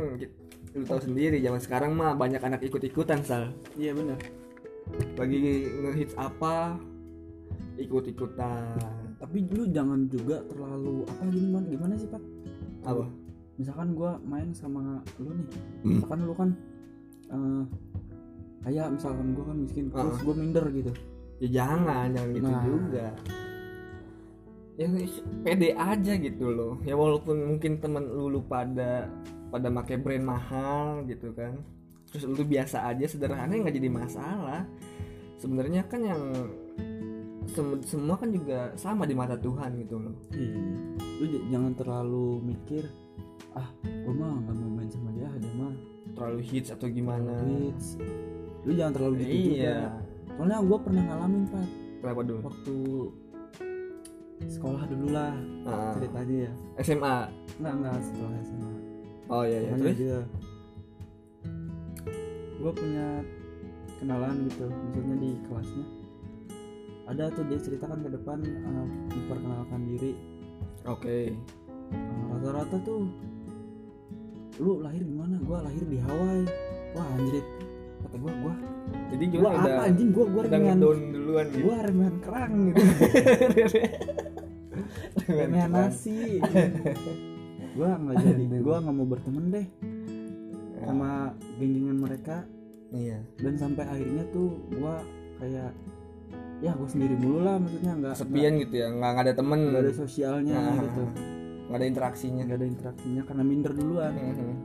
lu 0.74 0.84
tahu 0.84 1.00
sendiri 1.06 1.38
zaman 1.42 1.62
sekarang 1.62 1.92
mah 1.94 2.18
banyak 2.18 2.42
anak 2.42 2.62
ikut-ikutan 2.66 3.22
sal. 3.22 3.54
Iya 3.78 3.94
benar 3.94 4.18
lagi 5.16 5.40
ngehits 5.80 6.16
apa 6.20 6.76
ikut-ikutan. 7.80 8.78
Tapi 9.18 9.38
lu 9.50 9.66
jangan 9.72 10.06
juga 10.12 10.44
terlalu 10.52 11.08
apa 11.08 11.24
gini 11.32 11.48
man? 11.50 11.64
Gimana 11.72 11.94
sih 11.96 12.10
pak? 12.12 12.22
Apa? 12.86 13.08
Misalkan 13.58 13.96
gua 13.96 14.20
main 14.28 14.52
sama 14.54 15.00
lu 15.18 15.32
nih. 15.34 15.48
Hmm. 15.48 15.90
misalkan 15.98 16.20
lu 16.28 16.34
kan 16.36 16.50
eh 17.34 17.64
kayak 18.68 18.88
misalkan 18.94 19.28
gua 19.34 19.46
kan 19.50 19.58
miskin 19.64 19.86
terus 19.90 20.16
Uh-uh. 20.20 20.24
gua 20.28 20.36
minder 20.38 20.66
gitu. 20.70 20.92
Ya 21.42 21.48
jangan 21.64 22.08
jangan 22.14 22.30
gitu 22.36 22.50
Nah. 22.52 22.64
juga. 22.68 23.08
Ya 24.74 24.88
pede 25.46 25.70
aja 25.78 26.14
gitu 26.18 26.46
loh. 26.50 26.74
Ya 26.82 26.98
walaupun 26.98 27.38
mungkin 27.46 27.78
temen 27.78 28.10
lu, 28.10 28.38
lu 28.38 28.42
pada 28.42 29.06
pada 29.54 29.70
make 29.70 29.94
brand 30.02 30.26
mahal 30.26 31.06
gitu 31.06 31.30
kan. 31.32 31.62
Terus 32.10 32.26
lu 32.26 32.42
biasa 32.42 32.89
aja 32.89 33.06
sederhana 33.06 33.54
nggak 33.54 33.78
jadi 33.78 33.89
masalah. 33.89 34.66
Sebenarnya 35.38 35.86
kan 35.86 36.02
yang 36.02 36.24
sem- 37.46 37.84
semua 37.84 38.18
kan 38.18 38.34
juga 38.34 38.74
sama 38.74 39.06
di 39.06 39.13
mata 39.13 39.38
Tuhan 39.38 39.78
gitu 39.78 40.02
loh. 40.02 40.16
Iya. 40.34 40.58
lu 41.22 41.26
jangan 41.48 41.72
terlalu 41.78 42.42
mikir 42.44 42.84
ah 43.54 43.70
gua 44.04 44.13
mah 44.18 44.34
nggak 44.42 44.56
mau 44.58 44.72
main 44.74 44.89
sama 44.89 45.13
dia 45.13 45.30
dia 45.38 45.54
mah 45.54 45.72
terlalu 46.18 46.42
hits 46.42 46.74
atau 46.74 46.89
gimana? 46.89 47.38
hits. 47.46 47.96
Lu 48.66 48.74
jangan 48.74 48.94
terlalu 48.98 49.13
gitu 49.22 49.30
juga. 49.30 49.54
Iya 49.54 49.80
soalnya 50.34 50.58
gua 50.66 50.80
pernah 50.82 51.04
ngalamin 51.06 51.44
pak 51.46 51.68
kenapa 52.02 52.22
dulu? 52.26 52.39
Waktu 52.42 52.76
sekolah 54.44 54.84
dulu 54.89 55.08
lah 55.13 55.34
Ah, 55.63 55.94
ceritanya 55.96 56.38
ya. 56.50 56.52
SMA 56.82 57.16
enggak 57.62 57.74
enggak 57.80 57.96
setelah 58.04 58.32
SMA 58.44 58.73
oh 59.30 59.44
iya 59.44 59.60
iya. 59.64 59.74
Terus? 59.78 59.98
dia 60.00 60.20
gue 62.64 62.72
punya 62.72 63.08
kenalan 64.00 64.36
gitu 64.52 64.68
maksudnya 64.68 65.18
di 65.20 65.32
kelasnya. 65.48 65.86
Ada 67.04 67.24
tuh 67.36 67.44
dia 67.52 67.60
ceritakan 67.60 68.00
ke 68.04 68.10
depan 68.16 68.40
uh, 68.44 68.88
memperkenalkan 69.12 69.82
diri. 69.88 70.12
Oke. 70.88 71.36
Uh, 71.92 72.36
rata-rata 72.36 72.80
tuh 72.84 73.08
lu 74.60 74.80
lahir 74.80 75.04
di 75.04 75.16
mana? 75.16 75.36
Gua 75.44 75.64
lahir 75.64 75.84
di 75.88 76.00
Hawaii. 76.00 76.48
Wah 76.96 77.08
anjrit. 77.20 77.48
Kata 78.04 78.16
gua 78.20 78.34
gua 78.40 78.54
jadi 79.12 79.26
gua 79.32 79.40
gimana 79.40 79.56
apa 79.56 79.64
udah 79.64 79.88
anjing? 79.88 80.10
Gua 80.12 80.26
gua 80.28 80.42
udah 80.44 80.52
remehan 80.60 80.80
duluan 80.80 81.46
gitu. 81.52 81.64
gua 81.64 81.76
remehan 81.88 82.16
kerang 82.20 82.54
gitu. 82.72 82.84
Remehan 85.24 85.72
nasi 85.72 86.44
gua 87.74 87.90
nggak 87.98 88.16
jadi 88.22 88.44
gua 88.62 88.76
nggak 88.84 88.96
mau 88.96 89.08
berteman 89.08 89.46
deh 89.50 89.68
sama 90.84 91.32
geng-gengan 91.58 91.98
mereka. 91.98 92.38
Iya. 92.94 93.20
Dan 93.40 93.54
sampai 93.58 93.84
akhirnya 93.88 94.24
tuh 94.30 94.60
gua 94.76 95.00
kayak 95.40 95.72
ya 96.60 96.72
gua 96.76 96.88
sendiri 96.88 97.16
dulu 97.20 97.44
lah 97.44 97.60
maksudnya 97.60 97.92
nggak 97.98 98.14
kesepian 98.16 98.54
gitu 98.62 98.76
ya 98.78 98.88
nggak 98.88 99.24
ada 99.26 99.34
temen. 99.34 99.60
nggak 99.72 99.84
ada 99.84 99.94
sosialnya 99.96 100.56
Nah, 100.56 100.76
gitu. 100.80 101.04
nggak 101.68 101.80
ada 101.80 101.88
interaksinya. 101.88 102.44
Nggak 102.46 102.60
ada 102.60 102.68
interaksinya 102.68 103.22
karena 103.26 103.44
minder 103.44 103.74
duluan. 103.74 104.14
Mhm. 104.14 104.56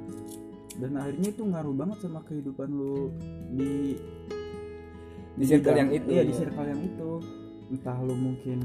dan 0.78 0.94
akhirnya 0.94 1.34
itu 1.34 1.42
ngaruh 1.42 1.74
banget 1.74 1.98
sama 2.06 2.22
kehidupan 2.22 2.70
lu 2.70 3.10
di 3.50 3.98
di 5.34 5.42
circle 5.42 5.74
yang 5.74 5.90
itu 5.90 6.06
iya 6.06 6.22
ya. 6.22 6.30
di 6.30 6.34
circle 6.38 6.66
yang 6.66 6.80
itu. 6.86 7.10
Entah 7.68 7.98
lu 7.98 8.14
mungkin 8.14 8.58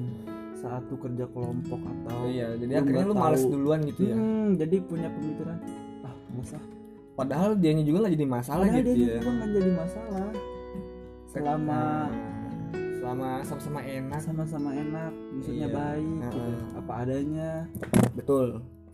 saat 0.63 0.84
lu 0.88 0.95
kerja 0.95 1.26
kelompok 1.28 1.76
atau 1.84 2.17
iya 2.26 2.56
jadi 2.56 2.71
Lu 2.71 2.80
akhirnya 2.80 3.06
lu 3.06 3.15
males 3.17 3.43
tahu. 3.43 3.52
duluan 3.52 3.80
gitu 3.84 4.02
ya. 4.02 4.15
Hmm, 4.15 4.47
jadi 4.56 4.76
punya 4.82 5.08
pemikiran 5.10 5.58
ah 6.02 6.13
nggak 6.32 6.43
usah 6.45 6.62
padahal 7.13 7.49
dianya 7.54 7.84
juga 7.84 7.97
nggak 8.02 8.15
jadi 8.15 8.28
masalah 8.28 8.63
Padahal 8.63 8.80
gitu 8.80 8.89
dia 8.89 9.04
ya. 9.04 9.13
juga 9.13 9.30
nggak 9.30 9.52
jadi 9.54 9.71
masalah. 9.73 10.28
Selama 11.28 11.82
Nah, 12.04 12.10
selama 12.95 13.28
sama-sama 13.43 13.80
enak. 13.84 14.17
Sama-sama 14.17 14.69
enak 14.71 15.12
maksudnya 15.30 15.67
Iya. 15.67 15.76
baik 15.76 16.08
gitu 16.08 16.39
Heeh. 16.39 16.58
apa 16.73 16.93
adanya. 16.97 17.52
Betul. 18.15 18.45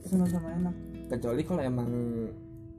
Sama-sama 0.02 0.48
enak. 0.52 0.76
Kecuali 1.08 1.42
kalau 1.44 1.62
emang 1.62 1.90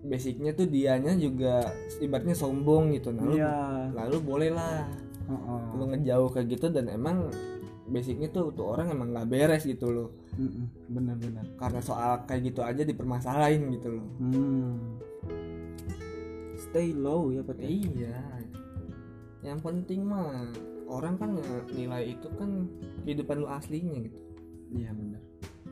basicnya 0.03 0.51
tuh 0.51 0.67
dianya 0.67 1.13
juga 1.15 1.61
ibaratnya 1.97 2.35
sombong 2.35 2.91
gitu. 2.93 3.13
Nah 3.13 3.31
iya. 3.31 3.55
lalu 3.93 4.17
boleh 4.19 4.51
lah 4.51 4.89
Heeh. 5.25 5.63
lu 5.73 5.85
ngejauh 5.87 6.29
kayak 6.29 6.51
gitu 6.51 6.67
dan 6.69 6.89
emang 6.89 7.31
basicnya 7.91 8.31
tuh 8.31 8.55
tuh 8.55 8.79
orang 8.79 8.95
emang 8.95 9.11
nggak 9.11 9.29
beres 9.29 9.67
gitu 9.67 9.91
loh. 9.91 10.09
Bener-bener. 10.87 11.45
Karena 11.59 11.83
soal 11.83 12.23
kayak 12.25 12.55
gitu 12.55 12.63
aja 12.63 12.83
dipermasalahin 12.87 13.69
gitu 13.75 13.89
loh. 14.01 14.07
Hmm. 14.23 14.79
stay 16.71 16.95
low 16.95 17.35
ya 17.35 17.43
Pat 17.43 17.59
ya? 17.59 17.67
iya. 17.67 18.21
Yang 19.43 19.59
penting 19.65 20.07
mah 20.07 20.47
orang 20.87 21.19
kan 21.19 21.35
nilai 21.75 22.15
itu 22.15 22.31
kan 22.39 22.71
kehidupan 23.03 23.43
lu 23.43 23.49
aslinya 23.51 24.07
gitu. 24.07 24.19
Iya 24.71 24.95
bener. 24.95 25.21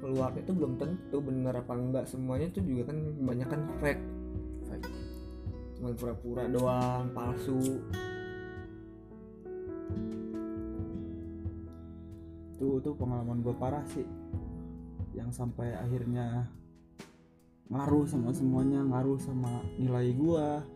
Keluar 0.02 0.34
itu 0.34 0.50
belum 0.50 0.74
tentu 0.74 1.22
bener 1.22 1.54
apa 1.54 1.74
enggak. 1.76 2.04
Semuanya 2.10 2.50
tuh 2.50 2.66
juga 2.66 2.90
kan 2.90 2.98
banyak 3.22 3.48
kan 3.48 3.60
fake. 3.78 4.04
Fake. 4.66 4.90
cuman 5.78 5.94
pura-pura 5.94 6.44
doang 6.50 7.06
palsu 7.14 7.78
itu 12.58 12.82
tuh 12.82 12.90
pengalaman 12.92 13.38
gue 13.38 13.54
parah 13.54 13.86
sih. 13.86 14.02
Yang 15.14 15.30
sampai 15.32 15.78
akhirnya 15.78 16.50
ngaruh 17.68 18.02
sama 18.04 18.34
semuanya 18.34 18.82
ngaruh 18.82 19.20
sama 19.20 19.62
nilai 19.78 20.10
gua. 20.12 20.66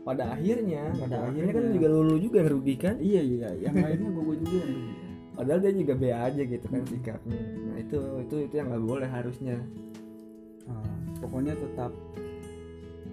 Pada 0.00 0.32
akhirnya 0.32 0.92
Pada 0.96 1.28
akhirnya 1.28 1.52
kan 1.52 1.64
akhirnya. 1.64 1.76
juga 1.76 1.88
lulu 1.88 2.14
juga 2.16 2.36
yang 2.44 2.50
rugi 2.52 2.74
kan? 2.76 2.94
Iya 2.98 3.20
iya 3.22 3.48
yang 3.56 3.74
lainnya 3.84 4.08
gue 4.10 4.36
juga 4.38 4.56
yang 4.58 4.70
rugi. 4.70 4.92
padahal 5.30 5.58
dia 5.60 5.72
juga 5.72 5.92
be 5.94 6.08
aja 6.10 6.42
gitu 6.42 6.66
kan 6.68 6.82
sikapnya. 6.84 7.40
Nah 7.40 7.76
itu 7.78 7.98
itu 8.20 8.34
itu 8.44 8.54
yang 8.56 8.66
nggak 8.68 8.84
boleh 8.84 9.08
harusnya. 9.08 9.56
Ah, 10.66 10.96
pokoknya 11.16 11.56
tetap 11.56 11.92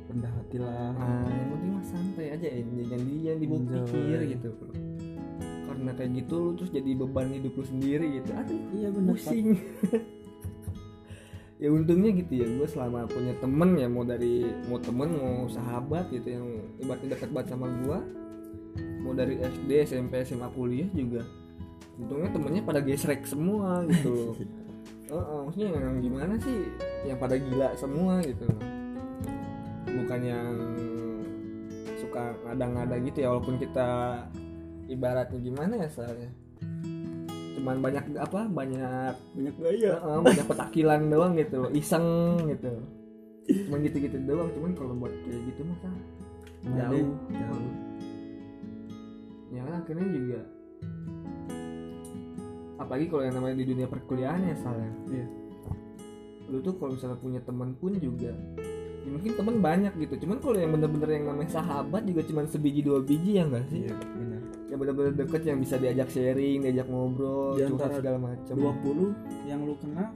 rendah 0.07 0.31
hati 0.31 0.57
lah. 0.59 0.91
Nah 0.91 1.27
yang 1.27 1.47
penting 1.51 1.71
mah 1.71 1.85
santai 1.85 2.27
aja 2.31 2.47
ya 2.47 2.59
jangan 2.87 3.03
di 3.03 3.15
jangan 3.23 3.39
dibawa 3.39 3.59
Enjoy. 3.59 3.83
pikir 3.87 4.19
gitu 4.35 4.49
karena 5.77 5.93
kayak 5.93 6.11
gitu 6.25 6.35
lu 6.41 6.51
terus 6.57 6.73
jadi 6.73 6.89
beban 6.97 7.29
hidup 7.29 7.53
lu 7.53 7.65
sendiri 7.69 8.05
gitu. 8.17 8.29
Aduh 8.33 8.61
iya 8.73 8.87
bener 8.89 9.13
pusing. 9.13 9.47
Ya 11.57 11.73
untungnya 11.73 12.13
gitu 12.13 12.37
ya 12.37 12.45
gue 12.45 12.69
selama 12.69 13.09
punya 13.09 13.33
temen 13.41 13.81
ya 13.81 13.89
mau 13.89 14.05
dari 14.05 14.45
mau 14.69 14.77
temen 14.77 15.09
mau 15.09 15.49
sahabat 15.49 16.05
gitu 16.13 16.37
yang 16.37 16.45
ibaratnya 16.77 17.17
dekat 17.17 17.33
banget 17.33 17.57
sama 17.57 17.65
gue 17.81 17.97
mau 19.01 19.17
dari 19.17 19.41
SD 19.41 19.89
SMP 19.89 20.21
SMA 20.21 20.53
kuliah 20.53 20.85
juga 20.93 21.25
untungnya 21.97 22.29
temennya 22.29 22.61
pada 22.61 22.77
gesrek 22.77 23.25
semua 23.25 23.81
gitu. 23.89 24.37
Loh 24.37 24.37
Heeh, 25.07 25.39
maksudnya 25.47 25.67
yang 25.71 26.03
gimana 26.03 26.33
sih? 26.43 26.67
Yang 27.07 27.17
pada 27.23 27.35
gila 27.39 27.69
semua 27.79 28.19
gitu. 28.27 28.47
Bukan 29.87 30.19
yang 30.19 30.51
suka 31.97 32.35
ngada-ngada 32.43 32.95
gitu 33.01 33.17
ya 33.23 33.27
walaupun 33.31 33.55
kita 33.55 33.87
ibaratnya 34.87 35.39
gimana 35.39 35.73
ya 35.77 35.89
soalnya? 35.89 36.31
Cuman 37.53 37.77
banyak 37.79 38.15
apa 38.15 38.47
banyak 38.47 39.13
banyak 39.33 39.55
gaya. 39.57 39.93
Heeh, 39.97 40.19
banyak 40.21 40.45
petakilan 40.45 41.01
doang 41.07 41.33
gitu 41.35 41.67
iseng 41.71 42.07
gitu. 42.47 42.71
Cuman 43.47 43.79
gitu-gitu 43.81 44.17
doang 44.23 44.49
cuman 44.51 44.71
kalau 44.73 44.93
buat 44.93 45.13
kayak 45.23 45.41
gitu 45.45 45.61
masa 45.63 45.87
Nah, 46.67 46.89
jauh 46.89 47.15
jauh. 47.29 47.71
ya 49.47 49.61
kan 49.63 49.73
akhirnya 49.79 50.07
juga 50.09 50.39
apalagi 52.77 53.05
kalau 53.07 53.23
yang 53.23 53.35
namanya 53.39 53.55
di 53.57 53.65
dunia 53.67 53.87
perkuliahan 53.87 54.41
ya 54.43 54.55
salah 54.57 54.83
Iya. 55.07 55.25
lu 56.47 56.59
tuh 56.59 56.75
kalau 56.75 56.95
misalnya 56.95 57.17
punya 57.17 57.39
teman 57.41 57.71
pun 57.73 57.95
juga 57.95 58.31
ya 59.03 59.09
mungkin 59.09 59.31
teman 59.33 59.55
banyak 59.59 59.93
gitu 59.97 60.27
cuman 60.27 60.37
kalau 60.39 60.55
yang 60.55 60.71
bener-bener 60.71 61.09
yang 61.09 61.25
namanya 61.25 61.51
sahabat 61.55 62.03
juga 62.03 62.21
cuman 62.23 62.45
sebiji 62.47 62.83
dua 62.83 62.99
biji 62.99 63.39
ya 63.39 63.43
enggak 63.43 63.63
sih? 63.67 63.87
Iya 63.87 63.95
yang 64.77 64.85
bener-bener 64.85 65.13
deket 65.25 65.41
yang 65.41 65.57
bisa 65.57 65.81
diajak 65.81 66.05
sharing 66.13 66.61
diajak 66.61 66.85
ngobrol 66.85 67.57
Di 67.57 67.65
curhat 67.65 67.97
segala 67.97 68.21
macam 68.21 68.53
20 68.53 69.49
yang 69.49 69.65
lu 69.65 69.73
kenal 69.81 70.13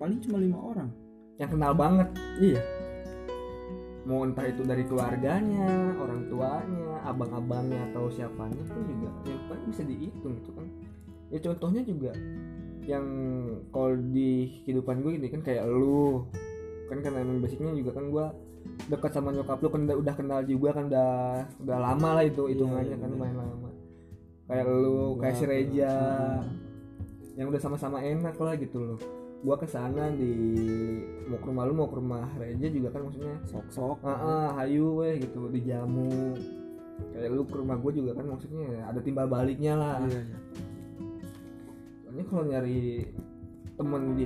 paling 0.00 0.18
cuma 0.24 0.40
lima 0.40 0.56
orang. 0.56 0.88
Yang 1.36 1.50
kenal 1.58 1.72
banget. 1.76 2.08
Iya. 2.40 2.62
Mau 4.08 4.24
entah 4.24 4.48
itu 4.48 4.64
dari 4.64 4.88
keluarganya 4.88 5.92
orang 6.00 6.24
tuanya 6.32 7.04
abang-abangnya 7.04 7.92
atau 7.92 8.08
siapanya 8.08 8.62
pun 8.72 8.80
juga 8.88 9.12
yang 9.28 9.42
paling 9.52 9.66
bisa 9.68 9.82
dihitung 9.84 10.32
gitu 10.40 10.50
kan. 10.56 10.66
Ya 11.28 11.38
contohnya 11.44 11.84
juga 11.84 12.16
yang 12.88 13.04
kalau 13.68 14.00
di 14.00 14.64
kehidupan 14.64 15.04
gue 15.04 15.20
ini 15.20 15.28
kan 15.28 15.44
kayak 15.44 15.68
lu. 15.68 16.24
Kan 16.88 17.04
karena 17.04 17.20
emang 17.20 17.44
basicnya 17.44 17.76
juga 17.76 17.92
kan 17.92 18.08
gue 18.08 18.26
dekat 18.88 19.10
sama 19.12 19.34
nyokap 19.34 19.60
lu 19.60 19.68
kan 19.68 19.82
udah, 19.84 20.14
kenal 20.16 20.40
juga 20.46 20.72
kan 20.72 20.88
udah 20.88 21.10
udah 21.60 21.78
lama 21.78 22.08
lah 22.16 22.24
itu 22.24 22.48
Iya, 22.48 22.56
hitungannya 22.56 22.96
iya, 22.96 22.96
kan 22.96 23.08
iya. 23.10 23.14
lumayan 23.14 23.36
lama 23.36 23.68
kayak 24.48 24.64
lu 24.66 25.20
kayak 25.20 25.36
si 25.36 25.44
Gua- 25.44 25.52
Reja. 25.52 25.92
Hmm. 26.40 26.56
yang 27.38 27.54
udah 27.54 27.62
sama-sama 27.62 28.02
enak 28.02 28.34
lah 28.34 28.58
gitu 28.58 28.82
loh. 28.82 28.98
Gua 29.38 29.54
ke 29.54 29.70
sana 29.70 30.10
di 30.10 30.34
mau 31.30 31.38
ke 31.38 31.46
rumah 31.46 31.62
lu 31.62 31.72
mau 31.72 31.86
ke 31.86 31.94
rumah 31.94 32.26
Reja 32.34 32.66
juga 32.66 32.90
kan 32.90 33.06
maksudnya. 33.06 33.38
Sok-sok. 33.46 34.02
Ah 34.02 34.10
ah, 34.10 34.46
hayu 34.58 34.98
weh 34.98 35.22
gitu 35.22 35.46
dijamu 35.46 36.34
kayak 37.14 37.30
lu 37.30 37.46
ke 37.46 37.54
rumah 37.54 37.78
gue 37.78 37.92
juga 37.94 38.10
kan 38.10 38.26
maksudnya 38.26 38.66
ya 38.74 38.82
ada 38.90 38.98
timbal 38.98 39.30
baliknya 39.30 39.78
lah. 39.78 40.02
Iya 40.02 40.18
iya. 40.18 40.38
Soalnya 42.02 42.24
kalau 42.26 42.44
nyari 42.50 43.06
temen 43.78 44.02
di 44.18 44.24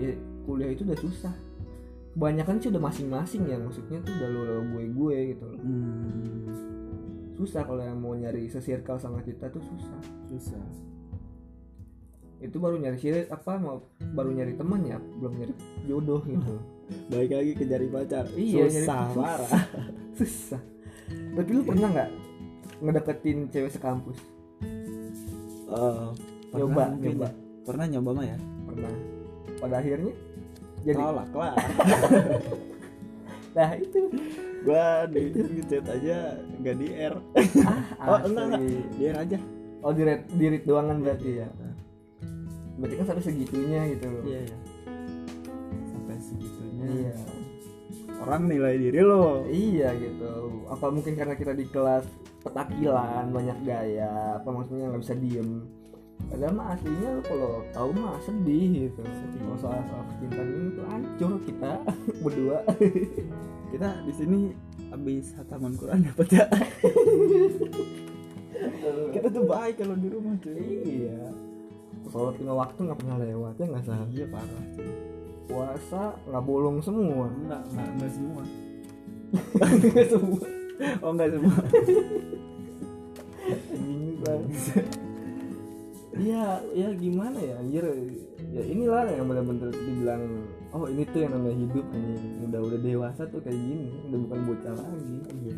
kuliah 0.48 0.70
itu 0.72 0.88
udah 0.88 0.96
susah. 0.96 1.34
Kebanyakan 2.16 2.56
sih 2.60 2.68
udah 2.72 2.80
masing-masing 2.80 3.42
ya 3.44 3.60
maksudnya 3.60 4.00
tuh 4.00 4.12
udah 4.16 4.28
lo 4.32 4.40
gue 4.72 4.84
gue 4.88 5.16
gitu 5.36 5.44
loh. 5.44 5.60
Hmm, 5.60 6.48
susah 7.42 7.62
kalau 7.62 7.82
yang 7.82 7.98
mau 7.98 8.14
nyari 8.14 8.46
sesirkel 8.46 8.96
sama 8.96 9.18
kita 9.20 9.50
tuh 9.50 9.58
susah. 9.60 9.98
Susah. 10.28 10.62
Itu 12.38 12.58
baru 12.58 12.74
nyari 12.76 12.96
sirit 12.96 13.26
apa 13.28 13.54
mau 13.54 13.82
baru 13.98 14.30
nyari 14.30 14.54
temen 14.54 14.82
ya 14.84 14.98
belum 14.98 15.34
nyari 15.36 15.54
jodoh 15.84 16.22
gitu. 16.22 16.54
Baik 17.10 17.30
lagi 17.32 17.52
ke 17.54 17.64
jari 17.64 17.86
pacar. 17.86 18.24
Iya, 18.32 18.66
susah 18.68 18.98
nyari- 19.06 19.16
parah. 19.16 19.50
Susah. 20.18 20.60
Tapi 21.08 21.50
lu 21.50 21.62
pernah 21.62 21.88
nggak 21.88 22.10
ngedeketin 22.80 23.38
cewek 23.48 23.70
sekampus? 23.70 24.18
Eh, 25.72 26.08
pernah 26.52 26.58
Nyoba, 26.58 26.82
mungkin 26.92 27.10
nyoba. 27.16 27.24
ya. 27.24 27.32
pernah 27.62 27.86
nyoba 27.88 28.10
mah 28.12 28.26
ya? 28.26 28.38
Pernah. 28.68 28.92
Pada 29.56 29.74
akhirnya? 29.78 30.14
Jadi 30.82 30.98
tolak 30.98 31.30
lah 31.32 31.54
nah 33.52 33.70
itu. 33.76 34.08
Gua 34.62 35.04
di 35.10 35.34
chat 35.66 35.84
aja 35.90 36.38
nggak 36.62 36.76
di 36.78 36.88
R 36.94 37.14
oh 38.06 38.18
enggak 38.24 38.44
enggak. 38.46 38.62
di 38.96 39.02
R 39.10 39.16
aja. 39.18 39.38
Oh 39.82 39.90
di 39.90 40.02
read, 40.06 40.22
di 40.30 40.44
read 40.46 40.64
doangan 40.64 41.02
berarti 41.02 41.30
ya? 41.42 41.48
Berarti 42.78 42.94
kan 43.02 43.06
sampai 43.10 43.24
segitunya 43.26 43.80
gitu. 43.90 44.06
Loh 44.06 44.22
iya 44.22 44.40
iya. 44.46 44.58
Sampai 45.90 46.16
segitunya. 46.22 46.86
Iya. 46.86 47.14
Orang 48.22 48.46
nilai 48.46 48.78
diri 48.78 49.00
lo. 49.02 49.42
Iya 49.50 49.90
gitu. 49.98 50.62
Apa 50.70 50.94
mungkin 50.94 51.18
karena 51.18 51.34
kita 51.34 51.50
di 51.58 51.66
kelas 51.66 52.06
petakilan 52.42 53.30
banyak 53.30 53.58
gaya 53.62 54.42
apa 54.42 54.48
maksudnya 54.50 54.90
nggak 54.90 55.02
bisa 55.06 55.14
diem 55.14 55.62
padahal 56.30 56.52
mah 56.54 56.66
aslinya 56.76 57.08
lu 57.18 57.22
kalau 57.24 57.52
tahu 57.72 57.90
mah 57.96 58.16
sedih 58.22 58.88
gitu. 58.88 59.02
Kalau 59.02 59.56
soal 59.58 59.80
soal 59.88 60.02
percintaan 60.10 60.48
ini 60.48 60.68
tuh 60.74 60.84
hancur 60.86 61.32
kita 61.48 61.72
berdua. 62.24 62.58
Kita 63.72 63.88
di 64.04 64.12
sini 64.12 64.40
habis 64.92 65.32
hataman 65.34 65.72
Quran 65.80 66.04
dapat 66.12 66.28
ya? 66.30 66.44
Kita 69.12 69.26
tuh 69.28 69.44
baik 69.44 69.80
kalau 69.80 69.96
di 69.96 70.08
rumah 70.08 70.34
cuy. 70.38 70.54
Iya. 70.84 71.32
Sholat 72.12 72.36
lima 72.36 72.54
waktu 72.56 72.78
nggak 72.84 72.98
pernah 73.00 73.16
lewat 73.20 73.54
ya 73.56 73.66
nggak 73.72 73.84
salah. 73.88 74.08
Iya 74.12 74.26
parah. 74.28 74.64
Puasa 75.48 76.02
nggak 76.28 76.44
bolong 76.44 76.78
semua. 76.84 77.26
Enggak 77.32 77.62
enggak 77.72 77.88
enggak 77.96 78.12
semua. 78.12 78.42
Nggak 79.80 80.06
semua. 80.12 80.44
Oh 81.00 81.10
enggak 81.16 81.30
semua. 81.32 81.56
Banget. 84.20 85.11
Iya, 86.12 86.60
ya 86.76 86.88
gimana 86.92 87.40
ya 87.40 87.56
anjir. 87.56 87.88
Ya 88.52 88.62
inilah 88.68 89.08
yang 89.08 89.32
benar-benar 89.32 89.72
dibilang 89.72 90.44
oh 90.76 90.84
ini 90.84 91.08
tuh 91.08 91.24
yang 91.24 91.32
namanya 91.32 91.56
hidup 91.56 91.86
anjing. 91.88 92.24
Udah 92.52 92.60
udah 92.60 92.78
dewasa 92.84 93.22
tuh 93.32 93.40
kayak 93.40 93.56
gini, 93.56 93.88
udah 94.12 94.18
bukan 94.28 94.40
bocah 94.44 94.74
lagi. 94.76 95.16
iya 95.32 95.56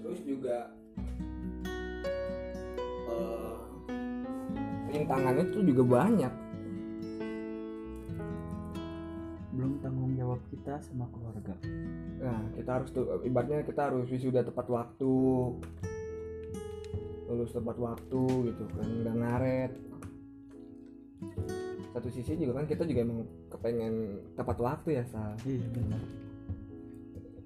Terus 0.00 0.20
juga 0.24 0.56
eh, 3.12 3.56
rintangannya 4.96 5.44
tuh 5.52 5.60
juga 5.60 5.82
banyak. 5.84 6.47
Kita 10.68 10.84
sama 10.84 11.08
keluarga. 11.08 11.56
Nah, 12.20 12.44
kita 12.52 12.70
harus 12.76 12.92
tuh 12.92 13.24
ibaratnya 13.24 13.64
kita 13.64 13.88
harus 13.88 14.04
wisuda 14.12 14.44
tepat 14.44 14.68
waktu. 14.68 15.16
Lulus 17.24 17.56
tepat 17.56 17.80
waktu 17.80 18.52
gitu 18.52 18.64
kan, 18.76 18.84
nggak 18.84 19.16
ngaret. 19.16 19.72
satu 21.88 22.12
sisi 22.12 22.36
juga 22.36 22.60
kan 22.60 22.68
kita 22.68 22.84
juga 22.84 23.00
emang 23.00 23.24
kepengen 23.48 24.22
tepat 24.36 24.60
waktu 24.60 25.00
ya 25.00 25.04
sal 25.08 25.34
iya 25.48 25.66
benar. 25.72 26.02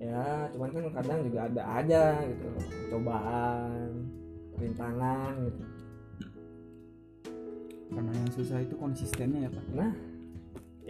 Ya 0.03 0.27
cuman 0.51 0.69
kan 0.75 0.83
kadang 0.99 1.19
juga 1.31 1.47
ada 1.47 1.63
aja 1.79 2.03
gitu 2.27 2.49
cobaan 2.91 4.03
rintangan 4.59 5.33
gitu. 5.47 5.63
Karena 7.87 8.11
yang 8.19 8.31
susah 8.35 8.59
itu 8.67 8.75
konsistennya 8.77 9.47
ya 9.47 9.51
pak. 9.55 9.67
Nah 9.79 9.95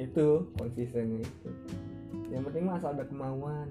itu 0.01 0.49
konsistennya 0.57 1.21
itu 1.21 1.51
yang 2.33 2.43
penting 2.49 2.65
mah 2.65 2.81
asal 2.81 2.97
ada 2.97 3.05
kemauan. 3.05 3.69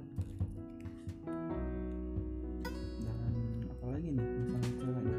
Dan 3.02 3.34
apalagi 3.74 4.14
nih 4.14 4.22
masalah 4.22 4.70
cewek 4.78 5.18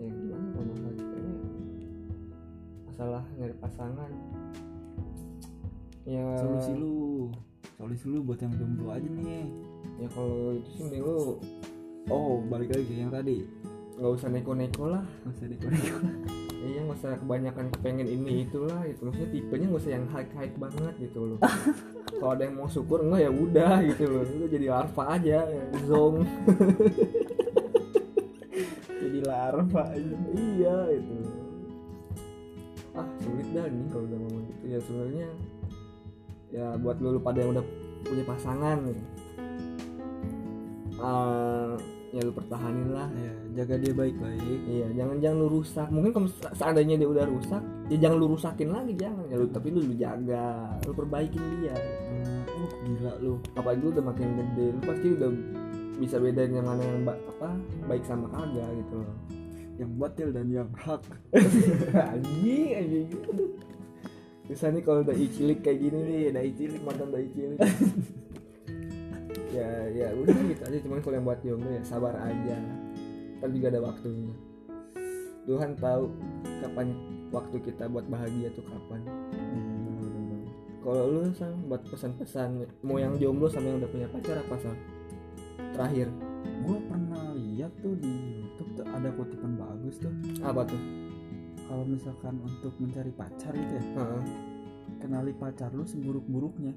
ya 0.00 0.08
gimana 0.08 0.46
kalau 0.56 0.66
masalah 0.72 0.96
cewek? 0.96 1.40
Masalah 2.88 3.24
nyari 3.36 3.54
pasangan. 3.60 4.10
Ya. 6.08 6.26
Solusi 6.40 6.72
lu. 6.76 6.96
Solusi 7.76 8.06
lu 8.08 8.18
buat 8.24 8.40
yang 8.40 8.52
jomblo 8.56 8.88
aja 8.96 9.04
nih. 9.04 9.44
Ya 10.00 10.08
kalau 10.16 10.56
itu 10.56 10.70
sih 10.80 11.00
lu. 11.00 11.36
Oh 12.08 12.40
balik 12.48 12.72
lagi 12.72 12.84
ke 12.88 12.94
yang 12.96 13.12
tadi? 13.12 13.44
Nggak 14.00 14.12
usah 14.16 14.28
neko-neko 14.32 14.84
lah. 14.88 15.04
Masih 15.28 15.52
dikorek 15.52 16.43
iya 16.64 16.80
nggak 16.88 16.98
usah 16.98 17.20
kebanyakan 17.20 17.66
kepengen 17.76 18.08
ini 18.08 18.48
itulah 18.48 18.80
gitu. 18.88 19.00
Maksudnya 19.04 19.30
tipenya 19.30 19.66
nggak 19.68 19.82
usah 19.84 19.92
yang 19.92 20.06
high 20.08 20.30
high 20.32 20.54
banget 20.56 20.94
gitu 20.98 21.20
loh. 21.28 21.38
Kalau 22.18 22.32
ada 22.32 22.42
yang 22.48 22.56
mau 22.56 22.68
syukur 22.72 23.04
enggak 23.04 23.28
ya 23.28 23.30
udah 23.30 23.74
gitu 23.84 24.02
loh. 24.08 24.22
Itu 24.24 24.46
jadi 24.48 24.66
larva 24.72 25.02
aja 25.12 25.38
zong. 25.84 26.16
Jadi 29.04 29.20
larva 29.20 29.82
aja. 29.92 30.16
Iya 30.32 30.76
itu 30.96 31.16
ah 32.94 33.06
sulit 33.18 33.50
dah 33.50 33.66
nih 33.66 33.90
kalau 33.90 34.06
udah 34.06 34.18
ngomong 34.22 34.42
gitu. 34.48 34.64
Ya 34.70 34.78
sebenarnya 34.80 35.28
ya 36.54 36.66
buat 36.78 36.96
lu, 37.02 37.18
pada 37.18 37.42
yang 37.42 37.50
udah 37.58 37.64
punya 38.06 38.22
pasangan 38.22 38.78
nih 38.86 39.02
Ah, 41.04 41.74
ya 42.14 42.22
lu 42.22 42.30
pertahanin 42.30 42.88
lah 42.88 43.10
ya 43.10 43.32
jaga 43.58 43.74
dia 43.76 43.90
baik-baik 43.90 44.58
Iya, 44.64 44.86
jangan 44.94 45.16
jangan 45.18 45.36
lu 45.36 45.48
rusak. 45.52 45.88
Mungkin 45.90 46.10
kalau 46.10 46.28
se- 46.30 46.54
seandainya 46.54 46.94
dia 46.94 47.06
udah 47.06 47.26
rusak, 47.26 47.62
ya 47.86 47.96
jangan 47.98 48.16
lu 48.16 48.26
rusakin 48.30 48.70
lagi 48.70 48.92
jangan. 48.94 49.24
Ya 49.26 49.36
lu 49.36 49.46
tapi 49.46 49.68
lu, 49.68 49.82
lu 49.82 49.94
jaga, 49.94 50.46
lu 50.82 50.92
perbaikin 50.92 51.42
dia. 51.58 51.74
Hmm, 51.74 52.42
oh 52.48 52.70
gila 52.82 53.12
lu 53.18 53.32
Apalagi 53.52 53.80
lu 53.82 53.90
udah 53.90 54.04
makin 54.04 54.28
gede, 54.32 54.66
lu 54.70 54.80
pasti 54.80 55.06
udah 55.12 55.30
bisa 55.94 56.16
bedain 56.18 56.50
yang 56.50 56.64
mana 56.64 56.82
yang 56.82 57.02
ba- 57.02 57.22
apa 57.28 57.50
baik 57.86 58.02
sama 58.02 58.26
kagak 58.28 58.66
gitu 58.78 58.98
loh. 58.98 59.18
yang 59.74 59.90
batil 59.94 60.30
dan 60.30 60.46
yang 60.48 60.70
hak 60.76 61.02
anjing 62.14 62.68
anjing. 62.72 63.08
Bisa 64.44 64.68
nih 64.68 64.82
kalau 64.82 65.02
udah 65.02 65.14
cilik 65.14 65.60
kayak 65.60 65.78
gini 65.80 65.98
nih, 65.98 66.22
dai 66.30 66.50
cilik 66.52 66.78
mantan 66.82 67.10
dai 67.10 67.26
cilik. 67.28 67.58
Ya 69.54 69.70
ya 69.94 70.08
udah 70.18 70.34
gitu 70.50 70.62
aja 70.66 70.78
cuman 70.82 70.98
kalau 70.98 71.14
yang 71.14 71.26
buat 71.26 71.40
jomblo 71.46 71.70
ya 71.70 71.82
sabar 71.86 72.14
aja. 72.18 72.56
Kan 73.38 73.48
juga 73.54 73.66
ada 73.70 73.80
waktunya. 73.86 74.34
Tuhan 75.44 75.70
tahu 75.78 76.04
kapan 76.64 76.86
waktu 77.30 77.56
kita 77.62 77.84
buat 77.86 78.06
bahagia 78.10 78.50
tuh 78.58 78.66
kapan. 78.66 79.00
Kalau 80.84 81.02
lu 81.08 81.32
sang 81.32 81.64
buat 81.70 81.80
pesan-pesan 81.88 82.66
mau 82.84 83.00
yang 83.00 83.16
jomblo 83.16 83.48
sama 83.48 83.72
yang 83.72 83.78
udah 83.80 83.90
punya 83.94 84.08
pacar 84.10 84.36
apa 84.42 84.54
sang? 84.58 84.78
Terakhir 85.72 86.10
gue 86.64 86.78
pernah 86.90 87.32
lihat 87.36 87.72
tuh 87.80 87.96
di 87.96 88.40
YouTube 88.40 88.70
tuh 88.76 88.86
ada 88.88 89.08
kutipan 89.16 89.56
bagus 89.56 89.96
tuh 89.96 90.12
apa 90.44 90.64
tuh? 90.68 91.04
kalau 91.64 91.84
misalkan 91.88 92.36
untuk 92.44 92.72
mencari 92.76 93.10
pacar 93.10 93.52
gitu 93.56 93.72
ya 93.80 93.84
Heeh. 93.96 94.22
kenali 95.00 95.32
pacar 95.32 95.72
lu 95.72 95.84
seburuk-buruknya 95.88 96.76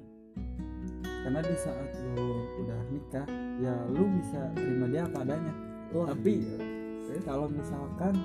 karena 1.28 1.44
di 1.44 1.56
saat 1.60 1.92
lu 2.16 2.40
udah 2.64 2.80
nikah 2.88 3.28
ya 3.60 3.76
lu 3.92 4.08
bisa 4.16 4.48
terima 4.56 4.88
dia 4.88 5.04
apa 5.04 5.28
adanya. 5.28 5.52
Wah, 5.92 6.08
Tapi, 6.08 6.40
gila. 6.40 7.20
kalau 7.20 7.46
misalkan 7.52 8.16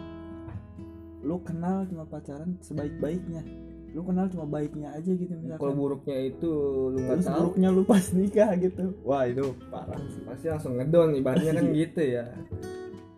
lu 1.20 1.36
kenal 1.44 1.84
cuma 1.92 2.08
pacaran 2.08 2.56
sebaik-baiknya 2.64 3.44
lu 3.92 4.08
kenal 4.08 4.32
cuma 4.32 4.48
baiknya 4.48 4.96
aja 4.96 5.12
gitu 5.12 5.36
kalau 5.36 5.44
misalkan 5.44 5.76
buruknya 5.76 6.18
itu 6.32 6.52
lu 6.96 6.98
nggak 7.04 7.28
tahu. 7.28 7.40
buruknya 7.44 7.70
lu 7.76 7.82
pas 7.84 8.06
nikah 8.16 8.52
gitu. 8.56 8.84
Wah 9.04 9.28
itu 9.28 9.52
parah. 9.68 10.00
Pasti 10.24 10.48
langsung 10.48 10.80
ngedon 10.80 11.20
ibaratnya 11.20 11.60
kan 11.60 11.66
gitu 11.76 12.02
ya. 12.08 12.26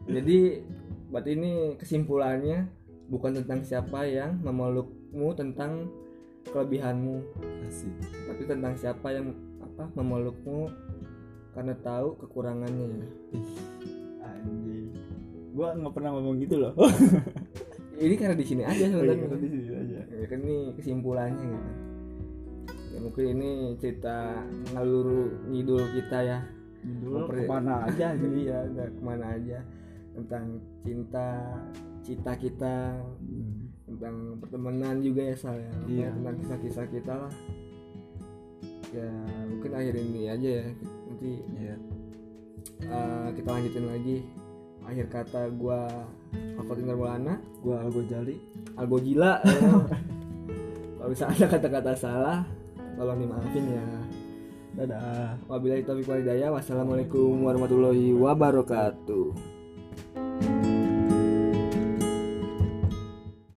Jadi 0.10 0.66
buat 1.14 1.26
ini 1.30 1.78
kesimpulannya 1.78 2.66
bukan 3.06 3.38
tentang 3.38 3.62
siapa 3.62 4.02
yang 4.10 4.42
memelukmu 4.42 5.30
tentang 5.38 5.94
kelebihanmu. 6.50 7.22
Asik. 7.70 7.94
Tapi 8.02 8.44
tentang 8.50 8.74
siapa 8.82 9.14
yang 9.14 9.30
apa 9.76 9.92
memelukmu 9.92 10.72
karena 11.52 11.76
tahu 11.84 12.16
kekurangannya 12.24 12.86
ya? 12.96 13.08
Anjing. 14.24 14.96
Gua 15.52 15.76
nggak 15.76 15.92
pernah 15.92 16.16
ngomong 16.16 16.40
gitu 16.40 16.56
loh. 16.64 16.72
Ini 17.96 18.16
karena 18.20 18.36
di 18.36 18.44
sini 18.44 18.64
aja 18.68 18.76
iya, 18.76 18.92
sebenarnya. 18.92 19.40
di 19.40 19.48
sini 19.52 19.72
aja. 19.72 20.00
Ya 20.04 20.26
kan 20.28 20.40
ini 20.44 20.76
kesimpulannya 20.76 21.48
gitu. 21.48 21.72
Ya 22.92 22.98
mungkin 23.00 23.24
ini 23.40 23.50
cerita 23.80 24.44
ngalur 24.76 25.32
ngidul 25.48 25.80
kita 25.96 26.20
ya. 26.20 26.40
Dulu 26.84 27.24
Memper- 27.24 27.40
ke 27.40 27.44
mana 27.48 27.88
aja 27.88 28.12
jadi 28.20 28.40
ya 28.52 28.60
udah 28.68 28.88
ke 28.92 29.00
mana 29.00 29.26
aja. 29.40 29.64
Tentang 30.12 30.60
cinta 30.84 31.28
cita 32.04 32.36
kita. 32.36 33.00
Tentang 33.88 34.44
pertemanan 34.44 35.00
juga 35.00 35.32
ya 35.32 35.36
Sal 35.40 35.56
ya. 35.56 35.72
Iya. 35.88 36.10
tentang 36.20 36.36
kisah-kisah 36.44 36.86
kita 36.92 37.14
lah 37.16 37.32
ya 38.96 39.12
mungkin 39.52 39.72
akhir 39.76 39.94
ini 40.00 40.22
aja 40.32 40.50
ya. 40.64 40.68
Nanti 41.12 41.32
ya 41.60 41.76
uh, 42.88 43.28
kita 43.36 43.50
lanjutin 43.52 43.86
lagi. 43.92 44.18
Akhir 44.86 45.06
kata 45.10 45.50
gua 45.54 45.90
Alfatin 46.62 46.88
Maulana. 46.88 47.36
Gua 47.60 47.84
Algo 47.84 48.02
Jali. 48.08 48.38
Algo 48.80 48.98
gila. 49.02 49.42
Kalau 50.96 51.10
bisa 51.12 51.30
ada 51.30 51.46
kata-kata 51.46 51.92
salah 51.94 52.40
tolong 52.96 53.20
dimaafin 53.20 53.66
ya. 53.68 53.86
Dadah. 54.76 55.40
Wabillahi 55.48 55.88
taufiq 55.88 56.08
wal 56.08 56.22
hidayah 56.24 56.50
wassalamualaikum 56.52 57.48
warahmatullahi 57.48 58.12
wabarakatuh 58.12 59.55